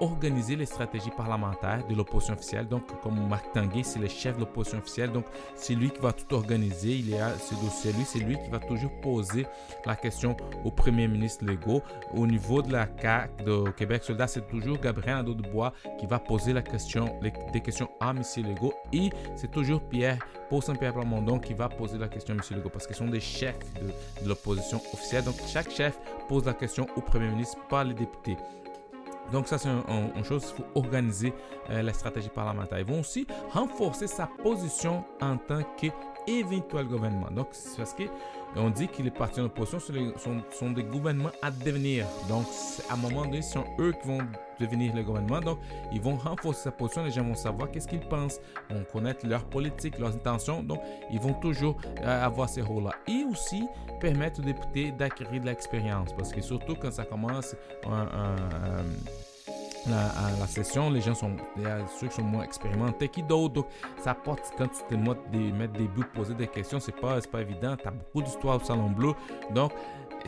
d'organiser 0.00 0.56
les 0.56 0.66
stratégies 0.66 1.10
parlementaires 1.10 1.86
de 1.88 1.94
l'opposition 1.94 2.34
officielle. 2.34 2.66
Donc, 2.66 2.82
comme 3.02 3.28
Marc 3.28 3.52
Tanguay, 3.52 3.82
c'est 3.82 3.98
le 3.98 4.08
chef 4.08 4.34
de 4.34 4.40
l'opposition 4.40 4.78
officielle. 4.78 5.12
Donc, 5.12 5.24
c'est 5.54 5.74
lui 5.74 5.90
qui 5.90 6.00
va 6.00 6.12
tout 6.12 6.34
organiser. 6.34 6.96
Il 6.96 7.14
est 7.14 7.20
à 7.20 7.38
ce 7.38 7.54
dossier-lui. 7.54 8.04
C'est 8.04 8.18
lui 8.18 8.36
qui 8.36 8.50
va 8.50 8.58
toujours 8.58 8.90
poser 9.00 9.46
la 9.86 9.96
question 9.96 10.36
au 10.64 10.70
premier 10.70 11.06
ministre 11.08 11.44
légaux. 11.44 11.82
Au 12.14 12.26
niveau 12.26 12.62
de 12.62 12.72
la 12.72 12.88
CAQ 13.00 13.44
de 13.44 13.70
Québec 13.70 14.04
Soldat, 14.04 14.26
c'est 14.26 14.46
toujours 14.48 14.78
Gabriel 14.78 15.16
Nadeau-Dubois 15.16 15.72
qui 15.98 16.06
va 16.06 16.18
poser 16.18 16.52
la 16.52 16.62
question, 16.62 17.18
des 17.52 17.60
questions 17.60 17.88
à 18.00 18.10
M. 18.10 18.22
Legault. 18.44 18.74
Et 18.92 19.10
c'est 19.36 19.50
toujours 19.50 19.80
Pierre, 19.80 20.18
Paul 20.50 20.62
Saint-Pierre 20.62 20.94
Plamondon 20.94 21.38
qui 21.38 21.54
va 21.54 21.68
poser 21.68 21.98
la 21.98 22.08
question 22.08 22.34
à 22.34 22.38
M. 22.38 22.42
Legault 22.56 22.70
parce 22.70 22.86
qu'ils 22.86 22.96
sont 22.96 23.08
des 23.08 23.20
chefs 23.20 23.58
de 24.22 24.28
l'opposition 24.28 24.78
officielle. 24.92 25.24
Donc, 25.24 25.36
chaque 25.46 25.70
chef 25.70 25.98
pose 26.28 26.44
la 26.44 26.54
question 26.54 26.86
au 26.96 27.00
premier 27.00 27.28
ministre, 27.28 27.58
pas 27.68 27.82
les 27.82 27.94
députés. 27.94 28.36
Donc 29.32 29.46
ça, 29.46 29.58
c'est 29.58 29.68
une 29.68 30.24
chose, 30.24 30.54
il 30.56 30.62
faut 30.62 30.68
organiser 30.74 31.34
euh, 31.68 31.82
la 31.82 31.92
stratégie 31.92 32.30
parlementaire. 32.30 32.78
Ils 32.78 32.86
vont 32.86 33.00
aussi 33.00 33.26
renforcer 33.50 34.06
sa 34.06 34.26
position 34.26 35.04
en 35.20 35.36
tant 35.36 35.62
qu'éventuel 36.28 36.86
gouvernement. 36.86 37.30
Donc, 37.30 37.48
c'est 37.52 37.76
parce 37.76 37.94
qu'on 37.94 38.70
dit 38.70 38.88
que 38.88 39.02
les 39.02 39.10
partis 39.10 39.40
en 39.40 39.44
opposition 39.44 39.78
sont, 39.80 40.42
sont, 40.50 40.70
des 40.70 40.82
gouvernements 40.82 41.30
à 41.42 41.50
devenir. 41.50 42.06
Donc, 42.28 42.46
à 42.88 42.94
un 42.94 42.96
moment 42.96 43.24
donné, 43.24 43.42
ce 43.42 43.54
sont 43.54 43.64
eux 43.78 43.92
qui 43.92 44.08
vont 44.08 44.20
devenir 44.60 44.94
le 44.94 45.02
gouvernement. 45.02 45.40
Donc, 45.40 45.58
ils 45.92 46.00
vont 46.00 46.16
renforcer 46.16 46.64
sa 46.64 46.72
position. 46.72 47.04
Les 47.04 47.10
gens 47.10 47.24
vont 47.24 47.34
savoir 47.34 47.70
qu'est-ce 47.70 47.88
qu'ils 47.88 48.00
pensent, 48.00 48.40
vont 48.70 48.84
connaître 48.92 49.26
leur 49.26 49.44
politique, 49.44 49.98
leurs 49.98 50.14
intentions. 50.14 50.62
Donc, 50.62 50.80
ils 51.10 51.20
vont 51.20 51.34
toujours 51.34 51.76
euh, 52.02 52.24
avoir 52.24 52.48
ces 52.48 52.62
rôles-là. 52.62 52.92
Et 53.06 53.24
aussi 53.30 53.64
permettre 54.00 54.40
aux 54.40 54.44
députés 54.44 54.92
d'acquérir 54.92 55.40
de 55.40 55.46
l'expérience. 55.46 56.12
Parce 56.12 56.32
que 56.32 56.40
surtout 56.40 56.74
quand 56.74 56.92
ça 56.92 57.04
commence 57.04 57.56
la, 59.90 60.46
session, 60.46 60.90
les 60.90 61.00
gens 61.00 61.14
sont, 61.14 61.36
ceux 61.98 62.08
qui 62.08 62.14
sont 62.14 62.22
moins 62.22 62.44
expérimentés 62.44 63.08
qui 63.08 63.22
d'autres. 63.22 63.54
Donc, 63.54 63.66
ça 63.98 64.14
porte, 64.14 64.52
quand 64.56 64.68
tu 64.68 64.82
te 64.88 64.94
de 64.94 65.52
mettre 65.52 65.72
des 65.72 65.88
bouts, 65.88 66.04
poser 66.14 66.34
des 66.34 66.46
questions, 66.46 66.80
c'est 66.80 66.98
pas, 66.98 67.20
pas 67.20 67.40
évident. 67.40 67.76
Tu 67.76 67.88
as 67.88 67.90
beaucoup 67.90 68.22
d'histoires 68.22 68.56
au 68.56 68.64
Salon 68.64 68.90
Bleu. 68.90 69.12
Donc, 69.54 69.72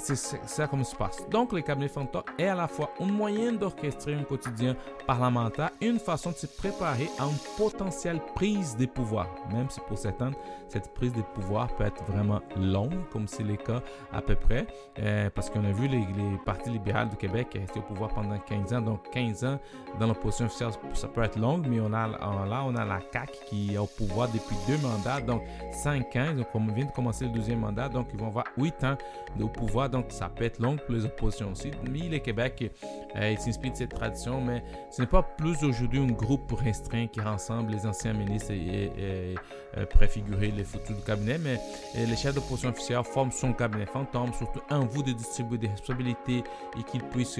c'est 0.00 0.16
ça 0.16 0.66
comme 0.66 0.84
ça 0.84 0.90
se 0.90 0.96
passe. 0.96 1.28
Donc, 1.30 1.52
le 1.52 1.60
cabinet 1.60 1.88
fantôme 1.88 2.22
est 2.38 2.48
à 2.48 2.54
la 2.54 2.68
fois 2.68 2.90
une 3.00 3.12
moyen 3.12 3.52
d'orchestrer 3.52 4.14
un 4.14 4.22
quotidien 4.22 4.76
parlementaire 5.06 5.70
une 5.80 5.98
façon 5.98 6.30
de 6.30 6.36
se 6.36 6.46
préparer 6.46 7.08
à 7.18 7.24
une 7.24 7.38
potentielle 7.56 8.20
prise 8.34 8.76
de 8.76 8.86
pouvoir. 8.86 9.28
Même 9.52 9.68
si 9.70 9.80
pour 9.80 9.98
certains, 9.98 10.32
cette 10.68 10.92
prise 10.94 11.12
de 11.12 11.22
pouvoir 11.22 11.68
peut 11.76 11.84
être 11.84 12.02
vraiment 12.04 12.40
longue, 12.56 13.08
comme 13.10 13.26
c'est 13.26 13.42
le 13.42 13.56
cas 13.56 13.82
à 14.12 14.22
peu 14.22 14.34
près, 14.34 14.66
euh, 14.98 15.28
parce 15.30 15.50
qu'on 15.50 15.64
a 15.64 15.72
vu 15.72 15.88
les, 15.88 16.06
partis 16.44 16.70
libéraux 16.70 17.08
du 17.08 17.16
Québec 17.16 17.48
rester 17.54 17.80
au 17.80 17.82
pouvoir 17.82 18.10
pendant 18.10 18.38
15 18.38 18.72
ans. 18.74 18.80
Donc, 18.80 19.10
15 19.12 19.44
ans 19.44 19.58
dans 19.98 20.06
l'opposition 20.06 20.46
officielle, 20.46 20.70
ça 20.94 21.08
peut 21.08 21.22
être 21.22 21.38
long, 21.38 21.58
mais 21.58 21.80
on 21.80 21.92
a, 21.92 22.06
là, 22.08 22.64
on 22.64 22.74
a 22.76 22.84
la 22.84 23.00
CAQ 23.12 23.32
qui 23.46 23.74
est 23.74 23.78
au 23.78 23.86
pouvoir 23.86 24.28
depuis 24.28 24.56
deux 24.66 24.78
mandats, 24.78 25.20
donc 25.20 25.42
5 25.72 26.16
ans. 26.16 26.34
Donc, 26.36 26.46
on 26.54 26.60
vient 26.72 26.86
de 26.86 26.92
commencer 26.92 27.24
le 27.24 27.32
deuxième 27.32 27.60
mandat, 27.60 27.88
donc 27.88 28.08
ils 28.12 28.18
vont 28.18 28.28
avoir 28.28 28.44
8 28.56 28.84
ans 28.84 28.96
au 29.40 29.48
pouvoir 29.48 29.89
donc 29.90 30.07
ça 30.09 30.29
peut 30.29 30.44
être 30.44 30.59
long 30.59 30.76
pour 30.76 30.94
les 30.94 31.05
oppositions 31.05 31.53
aussi. 31.53 31.70
Mais 31.90 32.09
le 32.09 32.18
Québec, 32.18 32.70
euh, 33.16 33.35
de 33.35 33.74
cette 33.74 33.90
tradition, 33.90 34.40
mais 34.40 34.62
ce 34.90 35.03
n'est 35.03 35.09
pas 35.09 35.22
plus 35.22 35.62
aujourd'hui 35.64 36.00
un 36.00 36.12
groupe 36.12 36.53
restreint 36.53 37.07
qui 37.07 37.20
rassemble 37.20 37.72
les 37.72 37.87
anciens 37.87 38.12
ministres 38.12 38.53
et, 38.53 39.35
euh, 39.76 39.87
préfigurer 39.87 40.50
les 40.50 40.64
futurs 40.64 40.96
du 40.96 41.03
cabinet, 41.03 41.38
mais 41.38 41.61
euh, 41.96 42.07
les 42.07 42.16
chefs 42.16 42.35
d'opposition 42.35 42.70
officielle 42.70 43.05
forment 43.05 43.31
son 43.31 43.53
cabinet 43.53 43.87
fantôme, 43.87 44.33
surtout 44.33 44.61
en 44.70 44.87
vue 44.87 45.03
de 45.03 45.12
distribuer 45.12 45.59
des 45.59 45.68
responsabilités 45.68 46.42
et 46.79 46.83
qu'il 46.90 47.03
puisse 47.05 47.38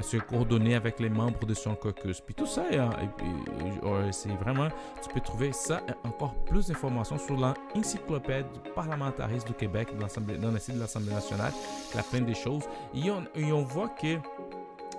se 0.00 0.16
coordonner 0.18 0.74
avec 0.74 1.00
les 1.00 1.08
membres 1.08 1.46
de 1.46 1.54
son 1.54 1.74
caucus. 1.74 2.20
Puis 2.20 2.34
tout 2.34 2.46
ça, 2.46 2.64
c'est 4.10 4.28
vraiment, 4.28 4.68
tu 5.02 5.08
peux 5.12 5.20
trouver 5.20 5.52
ça 5.52 5.80
et 5.88 6.06
encore 6.06 6.34
plus 6.46 6.68
d'informations 6.68 7.18
sur 7.18 7.36
l'encyclopédie 7.36 8.48
parlementarisme 8.74 9.48
du 9.48 9.54
Québec 9.54 9.88
dans, 9.98 10.50
le 10.50 10.58
site 10.58 10.74
de 10.74 10.80
l'Assemblée 10.80 11.14
nationale 11.14 11.52
la 11.94 12.02
fin 12.02 12.20
des 12.20 12.34
choses. 12.34 12.64
Et 12.94 13.10
on, 13.10 13.24
et 13.34 13.52
on 13.52 13.62
voit 13.62 13.88
que 13.88 14.18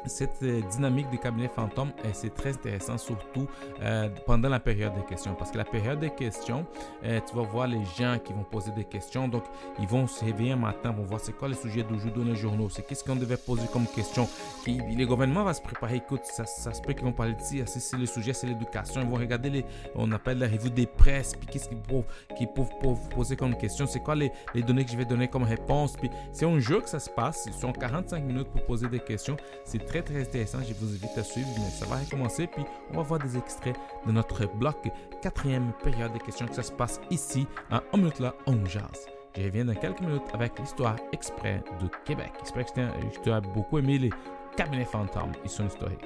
cette 0.06 0.42
euh, 0.44 0.62
dynamique 0.72 1.10
des 1.10 1.18
cabinets 1.18 1.48
fantômes, 1.48 1.92
c'est 2.14 2.34
très 2.34 2.54
intéressant, 2.54 2.98
surtout 2.98 3.48
euh, 3.82 4.10
pendant 4.26 4.50
la 4.50 4.60
période 4.60 4.94
des 4.96 5.04
questions. 5.04 5.36
Parce 5.36 5.52
que 5.52 5.58
la 5.58 5.66
période 5.66 6.00
des 6.00 6.10
questions, 6.10 6.66
euh, 7.04 7.20
tu 7.28 7.36
vas 7.36 7.44
voir 7.44 7.68
les 7.68 7.84
gens 7.98 8.18
qui 8.24 8.34
vont 8.34 8.44
poser 8.44 8.72
des 8.72 8.84
questions. 8.84 9.28
Donc, 9.28 9.44
ils 9.80 9.88
vont 9.88 10.08
se 10.08 10.24
réveiller 10.26 10.54
un 10.54 10.58
matin, 10.58 10.92
vont 10.92 11.04
voir 11.04 11.20
c'est 11.20 11.34
quoi 11.34 11.48
les 11.48 11.56
sujets 11.56 11.84
d'aujourd'hui 11.84 12.24
dans 12.24 12.30
les 12.30 12.36
journaux, 12.36 12.70
c'est 12.70 12.86
qu'est-ce 12.86 13.04
qu'on 13.04 13.16
devait 13.16 13.38
poser 13.38 13.68
comme 13.72 13.88
question. 13.88 14.28
Qui, 14.64 14.80
les 14.96 15.06
gouvernements 15.06 15.44
vont 15.44 15.54
se 15.54 15.62
préparer, 15.62 15.98
écoute, 15.98 16.22
ça, 16.24 16.46
se 16.46 16.82
peut 16.82 16.94
qu'ils 16.94 17.06
vont 17.06 17.14
parler 17.14 17.34
de 17.34 17.66
ça, 17.66 17.80
c'est 17.80 17.98
le 17.98 18.06
sujet, 18.06 18.34
c'est 18.34 18.48
l'éducation. 18.48 19.02
Ils 19.02 19.08
vont 19.08 19.18
regarder, 19.18 19.50
les, 19.50 19.66
on 19.96 20.12
appelle 20.12 20.40
la 20.40 20.48
revue 20.48 20.70
des 20.70 20.86
presses, 20.88 21.34
puis 21.34 21.48
qu'est-ce 21.48 21.70
qu'ils 21.70 22.48
peuvent, 22.48 22.70
poser 23.10 23.36
comme 23.36 23.56
question, 23.56 23.86
c'est 23.86 24.00
quoi 24.00 24.16
les, 24.16 24.32
les, 24.54 24.64
données 24.64 24.86
que 24.86 24.92
je 24.92 24.98
vais 24.98 25.06
donner 25.06 25.28
comme 25.28 25.44
réponse? 25.44 25.96
Puis 25.98 26.10
c'est 26.32 26.46
un 26.46 26.60
jeu 26.60 26.82
que 26.82 26.90
ça 26.90 27.00
se 27.00 27.10
passe, 27.10 27.44
ils 27.48 27.54
sont 27.54 27.72
45 27.72 28.24
minutes 28.24 28.50
pour 28.50 28.64
poser 28.66 28.88
des 28.88 29.00
questions. 29.00 29.38
C'est 29.64 29.91
très 29.92 30.02
très 30.02 30.22
intéressant. 30.22 30.60
Je 30.66 30.74
vous 30.74 30.96
invite 30.96 31.18
à 31.18 31.24
suivre, 31.24 31.50
ça 31.70 31.86
va 31.86 31.98
recommencer. 31.98 32.48
Puis 32.48 32.64
on 32.92 32.98
va 32.98 33.04
voir 33.04 33.20
des 33.20 33.38
extraits 33.38 33.76
de 34.06 34.12
notre 34.12 34.46
bloc 34.56 34.78
quatrième 35.22 35.74
période 35.84 36.14
de 36.14 36.20
questions 36.20 36.48
que 36.48 36.56
ça 36.56 36.64
se 36.64 36.72
passe 36.72 37.02
ici 37.10 37.46
à 37.70 37.84
Un 37.94 37.98
minute 37.98 38.20
là, 38.20 38.34
on 38.48 38.66
jazz. 38.66 39.08
Je 39.36 39.44
reviens 39.44 39.66
dans 39.66 39.76
quelques 39.76 40.00
minutes 40.00 40.24
avec 40.34 40.58
l'histoire 40.60 40.96
exprès 41.12 41.62
de 41.82 41.90
Québec. 42.06 42.32
J'espère 42.40 42.66
que 42.66 43.22
tu 43.22 43.32
as 43.32 43.42
beaucoup 43.42 43.80
aimé 43.80 43.98
les 43.98 44.12
cabinets 44.56 44.86
fantômes 44.86 45.34
et 45.44 45.50
son 45.50 45.68
historique. 45.68 46.06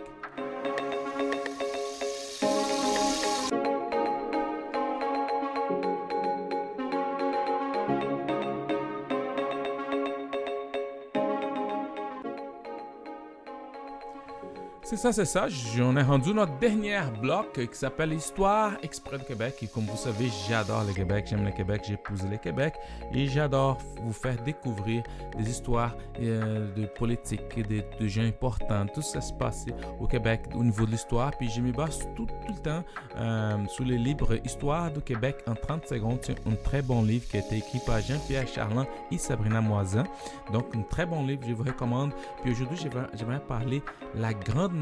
Ça, 14.96 15.12
c'est 15.12 15.26
ça. 15.26 15.48
On 15.82 15.98
est 15.98 16.04
rendu 16.04 16.34
notre 16.34 16.58
dernier 16.58 17.02
bloc 17.22 17.54
qui 17.54 17.78
s'appelle 17.78 18.14
Histoire 18.14 18.74
exprès 18.82 19.18
de 19.18 19.24
Québec. 19.24 19.56
Et 19.62 19.68
comme 19.68 19.84
vous 19.84 19.98
savez, 19.98 20.30
j'adore 20.48 20.84
le 20.86 20.94
Québec, 20.94 21.26
j'aime 21.30 21.44
le 21.44 21.52
Québec, 21.52 21.84
j'ai 21.86 21.96
épousé 21.96 22.28
le 22.30 22.38
Québec. 22.38 22.76
Et 23.14 23.28
j'adore 23.28 23.78
vous 24.02 24.14
faire 24.14 24.42
découvrir 24.44 25.04
des 25.38 25.50
histoires 25.50 25.96
euh, 26.22 26.74
de 26.76 26.86
politique, 26.86 27.42
de, 27.68 28.08
gens 28.08 28.24
importants. 28.24 28.86
Tout 28.94 29.02
ça 29.02 29.20
se 29.20 29.34
passe 29.34 29.66
au 30.00 30.08
Québec 30.08 30.42
au 30.56 30.64
niveau 30.64 30.86
de 30.86 30.92
l'histoire. 30.92 31.32
Puis 31.38 31.50
je 31.50 31.62
me 31.62 31.72
base 31.72 32.00
tout, 32.16 32.28
le 32.48 32.62
temps 32.62 32.84
euh, 33.18 33.58
sur 33.68 33.84
les 33.84 33.98
livres 33.98 34.40
Histoire 34.46 34.92
du 34.92 35.02
Québec 35.02 35.38
en 35.48 35.56
30 35.56 35.88
secondes. 35.88 36.20
C'est 36.22 36.48
un 36.48 36.56
très 36.64 36.82
bon 36.82 37.04
livre 37.04 37.28
qui 37.28 37.38
a 37.38 37.40
été 37.42 37.58
écrit 37.58 37.82
par 37.86 38.00
Jean-Pierre 38.00 38.48
Charland 38.48 38.86
et 39.12 39.18
Sabrina 39.18 39.60
Moisin. 39.62 40.06
Donc, 40.54 40.74
un 40.76 40.84
très 40.84 41.06
bon 41.06 41.26
livre, 41.26 41.44
je 41.46 41.54
vous 41.54 41.64
recommande. 41.64 42.12
Puis 42.42 42.52
aujourd'hui, 42.52 42.80
j'aimerais 43.14 43.42
parler 43.48 43.82
la 44.14 44.34
grande 44.34 44.74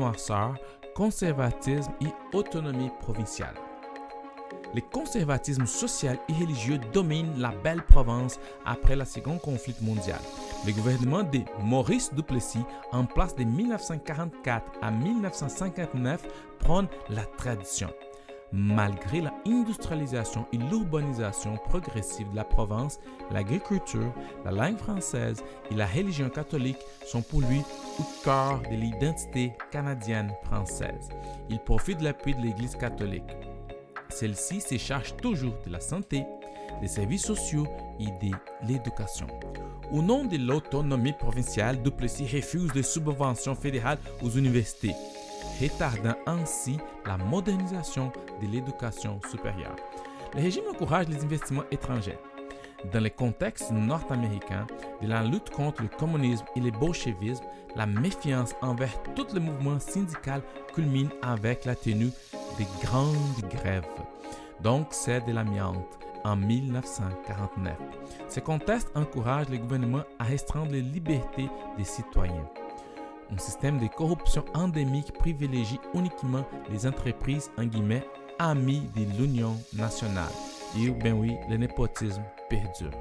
conservatisme 0.96 1.92
et 2.02 2.36
autonomie 2.36 2.92
provinciale. 3.00 3.56
Le 4.76 4.82
conservatisme 4.82 5.68
social 5.68 6.18
et 6.30 6.34
religieux 6.34 6.80
domine 6.94 7.32
la 7.38 7.52
belle 7.64 7.84
province 7.84 8.40
après 8.66 8.96
la 8.96 9.06
Seconde 9.06 9.40
Conflit 9.40 9.76
mondial. 9.82 10.20
Le 10.66 10.74
gouvernement 10.74 11.22
de 11.22 11.42
Maurice 11.62 12.12
Duplessis, 12.14 12.66
en 12.92 13.06
place 13.06 13.36
de 13.36 13.44
1944 13.44 14.72
à 14.82 14.90
1959, 14.90 16.26
prône 16.60 16.88
la 17.10 17.24
tradition. 17.38 17.90
Malgré 18.56 19.20
la 19.20 19.34
industrialisation 19.48 20.46
et 20.54 20.58
l'urbanisation 20.58 21.58
progressive 21.58 22.30
de 22.30 22.36
la 22.36 22.44
province, 22.44 23.00
l'agriculture, 23.32 24.14
la 24.46 24.52
langue 24.52 24.78
française 24.78 25.44
et 25.72 25.74
la 25.74 25.88
religion 25.88 26.30
catholique 26.30 26.78
sont 27.04 27.24
pour 27.24 27.42
lui 27.42 27.64
au 28.00 28.04
cœur 28.24 28.62
de 28.70 28.76
l'identité 28.76 29.54
canadienne 29.72 30.32
française. 30.44 31.10
Il 31.50 31.58
profite 31.62 31.98
de 31.98 32.04
l'appui 32.04 32.36
de 32.36 32.42
l'Église 32.42 32.76
catholique. 32.76 33.24
celle-ci 34.10 34.62
se 34.62 34.78
charge 34.78 35.16
toujours 35.16 35.58
de 35.66 35.72
la 35.72 35.80
santé, 35.80 36.24
des 36.80 36.88
services 36.88 37.26
sociaux 37.26 37.66
et 38.00 38.06
de 38.06 38.36
l'éducation. 38.68 39.26
Au 39.92 40.04
nom 40.04 40.26
de 40.26 40.38
l'autonomie 40.38 41.14
provinciale, 41.14 41.82
Duplessis 41.82 42.28
refuse 42.28 42.72
des 42.72 42.84
subventions 42.84 43.56
fédérales 43.56 43.98
aux 44.22 44.30
universités, 44.30 44.94
retardant 45.68 46.16
ainsi 46.26 46.78
la 47.06 47.18
modernisation 47.18 48.12
de 48.42 48.48
l'éducation 48.48 49.20
supérieure. 49.30 49.76
Le 50.36 50.42
régime 50.42 50.64
encourage 50.70 51.08
les 51.08 51.24
investissements 51.24 51.64
étrangers. 51.72 52.18
Dans 52.92 53.02
le 53.02 53.10
contexte 53.10 53.72
nord-américain 53.72 54.68
de 55.02 55.08
la 55.08 55.24
lutte 55.24 55.50
contre 55.52 55.84
le 55.84 55.88
communisme 55.88 56.46
et 56.56 56.60
le 56.60 56.72
bolchevisme, 56.72 57.46
la 57.76 57.86
méfiance 57.86 58.54
envers 58.62 58.92
tous 59.16 59.34
les 59.34 59.40
mouvements 59.40 59.80
syndicaux 59.80 60.44
culmine 60.74 61.10
avec 61.22 61.66
la 61.66 61.76
tenue 61.76 62.12
de 62.60 62.86
grandes 62.86 63.50
grèves. 63.50 63.88
Donc, 64.62 64.88
c'est 64.92 65.26
de 65.26 65.32
l'amiante 65.32 66.00
en 66.24 66.36
1949. 66.36 67.74
Ce 68.28 68.40
contexte 68.40 68.90
encourage 68.96 69.50
le 69.50 69.58
gouvernement 69.58 70.04
à 70.20 70.26
restreindre 70.26 70.72
les 70.72 70.82
libertés 70.82 71.50
des 71.78 71.84
citoyens. 71.84 72.50
Un 73.34 73.38
système 73.40 73.80
de 73.80 73.88
corruption 73.88 74.46
endémique 74.54 75.12
privilégie 75.14 75.80
uniquement 75.96 76.46
les 76.70 76.86
entreprises 76.86 77.50
en 77.58 77.66
guillemets 77.66 78.06
amies 78.38 78.84
de 78.96 79.06
l'Union 79.18 79.58
nationale. 79.74 80.30
Et 80.78 80.92
ben 80.92 81.14
oui, 81.14 81.36
le 81.50 81.58
népotisme 81.58 82.22
perdure. 82.48 82.92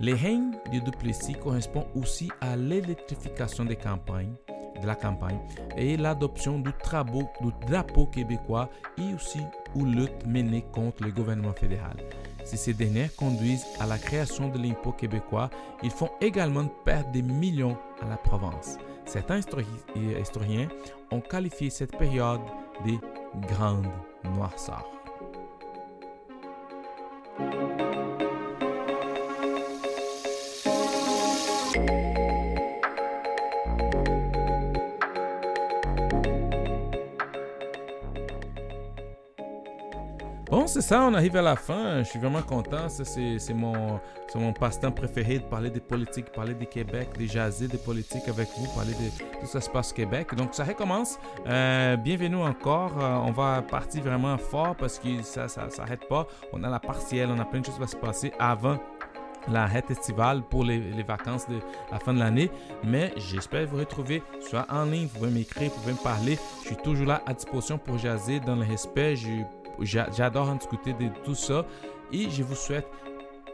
Le 0.00 0.14
règne 0.14 0.50
de 0.72 0.80
Duplessis 0.80 1.34
correspond 1.34 1.86
aussi 1.94 2.28
à 2.40 2.56
l'électrification 2.56 3.64
des 3.64 3.76
campagnes, 3.76 4.34
de 4.82 4.86
la 4.86 4.96
campagne 4.96 5.38
et 5.76 5.96
l'adoption 5.96 6.58
du, 6.58 6.70
du 6.70 7.52
drapeau 7.68 8.06
québécois 8.06 8.68
et 8.98 9.14
aussi 9.14 9.40
aux 9.76 9.84
luttes 9.84 10.26
menées 10.26 10.64
contre 10.72 11.04
le 11.04 11.12
gouvernement 11.12 11.52
fédéral. 11.52 11.96
Si 12.44 12.56
ces 12.56 12.74
dernières 12.74 13.14
conduisent 13.14 13.66
à 13.78 13.86
la 13.86 13.98
création 13.98 14.48
de 14.48 14.58
l'impôt 14.58 14.92
québécois, 14.92 15.50
ils 15.84 15.90
font 15.90 16.10
également 16.20 16.66
perdre 16.84 17.12
des 17.12 17.22
millions 17.22 17.76
à 18.02 18.08
la 18.08 18.16
province. 18.16 18.76
Certains 19.12 19.40
historiens 20.20 20.68
ont 21.10 21.20
qualifié 21.20 21.68
cette 21.68 21.98
période 21.98 22.42
de 22.86 22.92
grande 23.48 23.88
noirceur. 24.22 24.88
Bon, 31.74 31.99
c'est 40.70 40.82
ça, 40.82 41.02
on 41.02 41.14
arrive 41.14 41.36
à 41.36 41.42
la 41.42 41.56
fin. 41.56 41.98
Je 42.04 42.08
suis 42.08 42.18
vraiment 42.20 42.42
content. 42.42 42.88
C'est 42.88 43.54
mon, 43.54 43.98
mon 44.36 44.52
passe-temps 44.52 44.92
préféré 44.92 45.40
de 45.40 45.44
parler 45.44 45.68
des 45.68 45.80
politiques, 45.80 46.30
parler 46.30 46.54
du 46.54 46.66
Québec, 46.66 47.08
de 47.18 47.26
jaser 47.26 47.66
des 47.66 47.78
politiques 47.78 48.28
avec 48.28 48.48
vous, 48.56 48.66
parler 48.74 48.92
de 48.92 49.40
tout 49.40 49.46
ça 49.46 49.60
se 49.60 49.68
passe 49.68 49.90
au 49.90 49.94
Québec. 49.96 50.32
Donc, 50.36 50.54
ça 50.54 50.62
recommence. 50.62 51.18
Euh, 51.48 51.96
bienvenue 51.96 52.36
encore. 52.36 52.92
Euh, 53.00 53.16
on 53.26 53.32
va 53.32 53.62
partir 53.62 54.04
vraiment 54.04 54.38
fort 54.38 54.76
parce 54.76 55.00
que 55.00 55.22
ça 55.22 55.44
ne 55.44 55.70
s'arrête 55.70 56.06
pas. 56.08 56.28
On 56.52 56.62
a 56.62 56.70
la 56.70 56.78
partielle, 56.78 57.30
on 57.30 57.40
a 57.40 57.44
plein 57.44 57.60
de 57.60 57.66
choses 57.66 57.74
qui 57.74 57.80
vont 57.80 57.86
se 57.88 57.96
passer 57.96 58.32
avant 58.38 58.78
la 59.48 59.66
rette 59.66 59.90
estivale 59.90 60.42
pour 60.42 60.64
les, 60.64 61.02
vacances 61.02 61.48
de 61.48 61.58
la 61.90 61.98
fin 61.98 62.14
de 62.14 62.20
l'année. 62.20 62.48
Mais 62.84 63.12
j'espère 63.16 63.66
vous 63.66 63.78
retrouver 63.78 64.22
soit 64.40 64.66
en 64.70 64.84
ligne, 64.84 65.08
vous 65.12 65.18
pouvez 65.18 65.30
m'écrire, 65.30 65.70
vous 65.70 65.80
pouvez 65.80 65.94
me 65.94 66.04
parler. 66.04 66.38
Je 66.62 66.68
suis 66.68 66.76
toujours 66.76 67.06
là 67.06 67.22
à 67.26 67.34
disposition 67.34 67.76
pour 67.76 67.98
jaser 67.98 68.38
dans 68.38 68.54
le 68.54 68.64
respect. 68.64 69.16
J'adore 69.80 70.50
en 70.50 70.56
discuter 70.56 70.92
de 70.92 71.08
tout 71.24 71.34
ça. 71.34 71.64
Et 72.12 72.28
je 72.30 72.42
vous 72.42 72.54
souhaite 72.54 72.88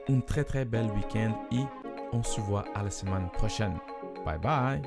un 0.08 0.20
très 0.20 0.44
très 0.44 0.64
bel 0.64 0.86
week-end 0.92 1.32
et 1.52 1.64
on 2.12 2.22
se 2.22 2.40
voit 2.40 2.64
à 2.74 2.82
la 2.82 2.90
semaine 2.90 3.28
prochaine. 3.32 3.76
Bye 4.24 4.38
bye. 4.38 4.82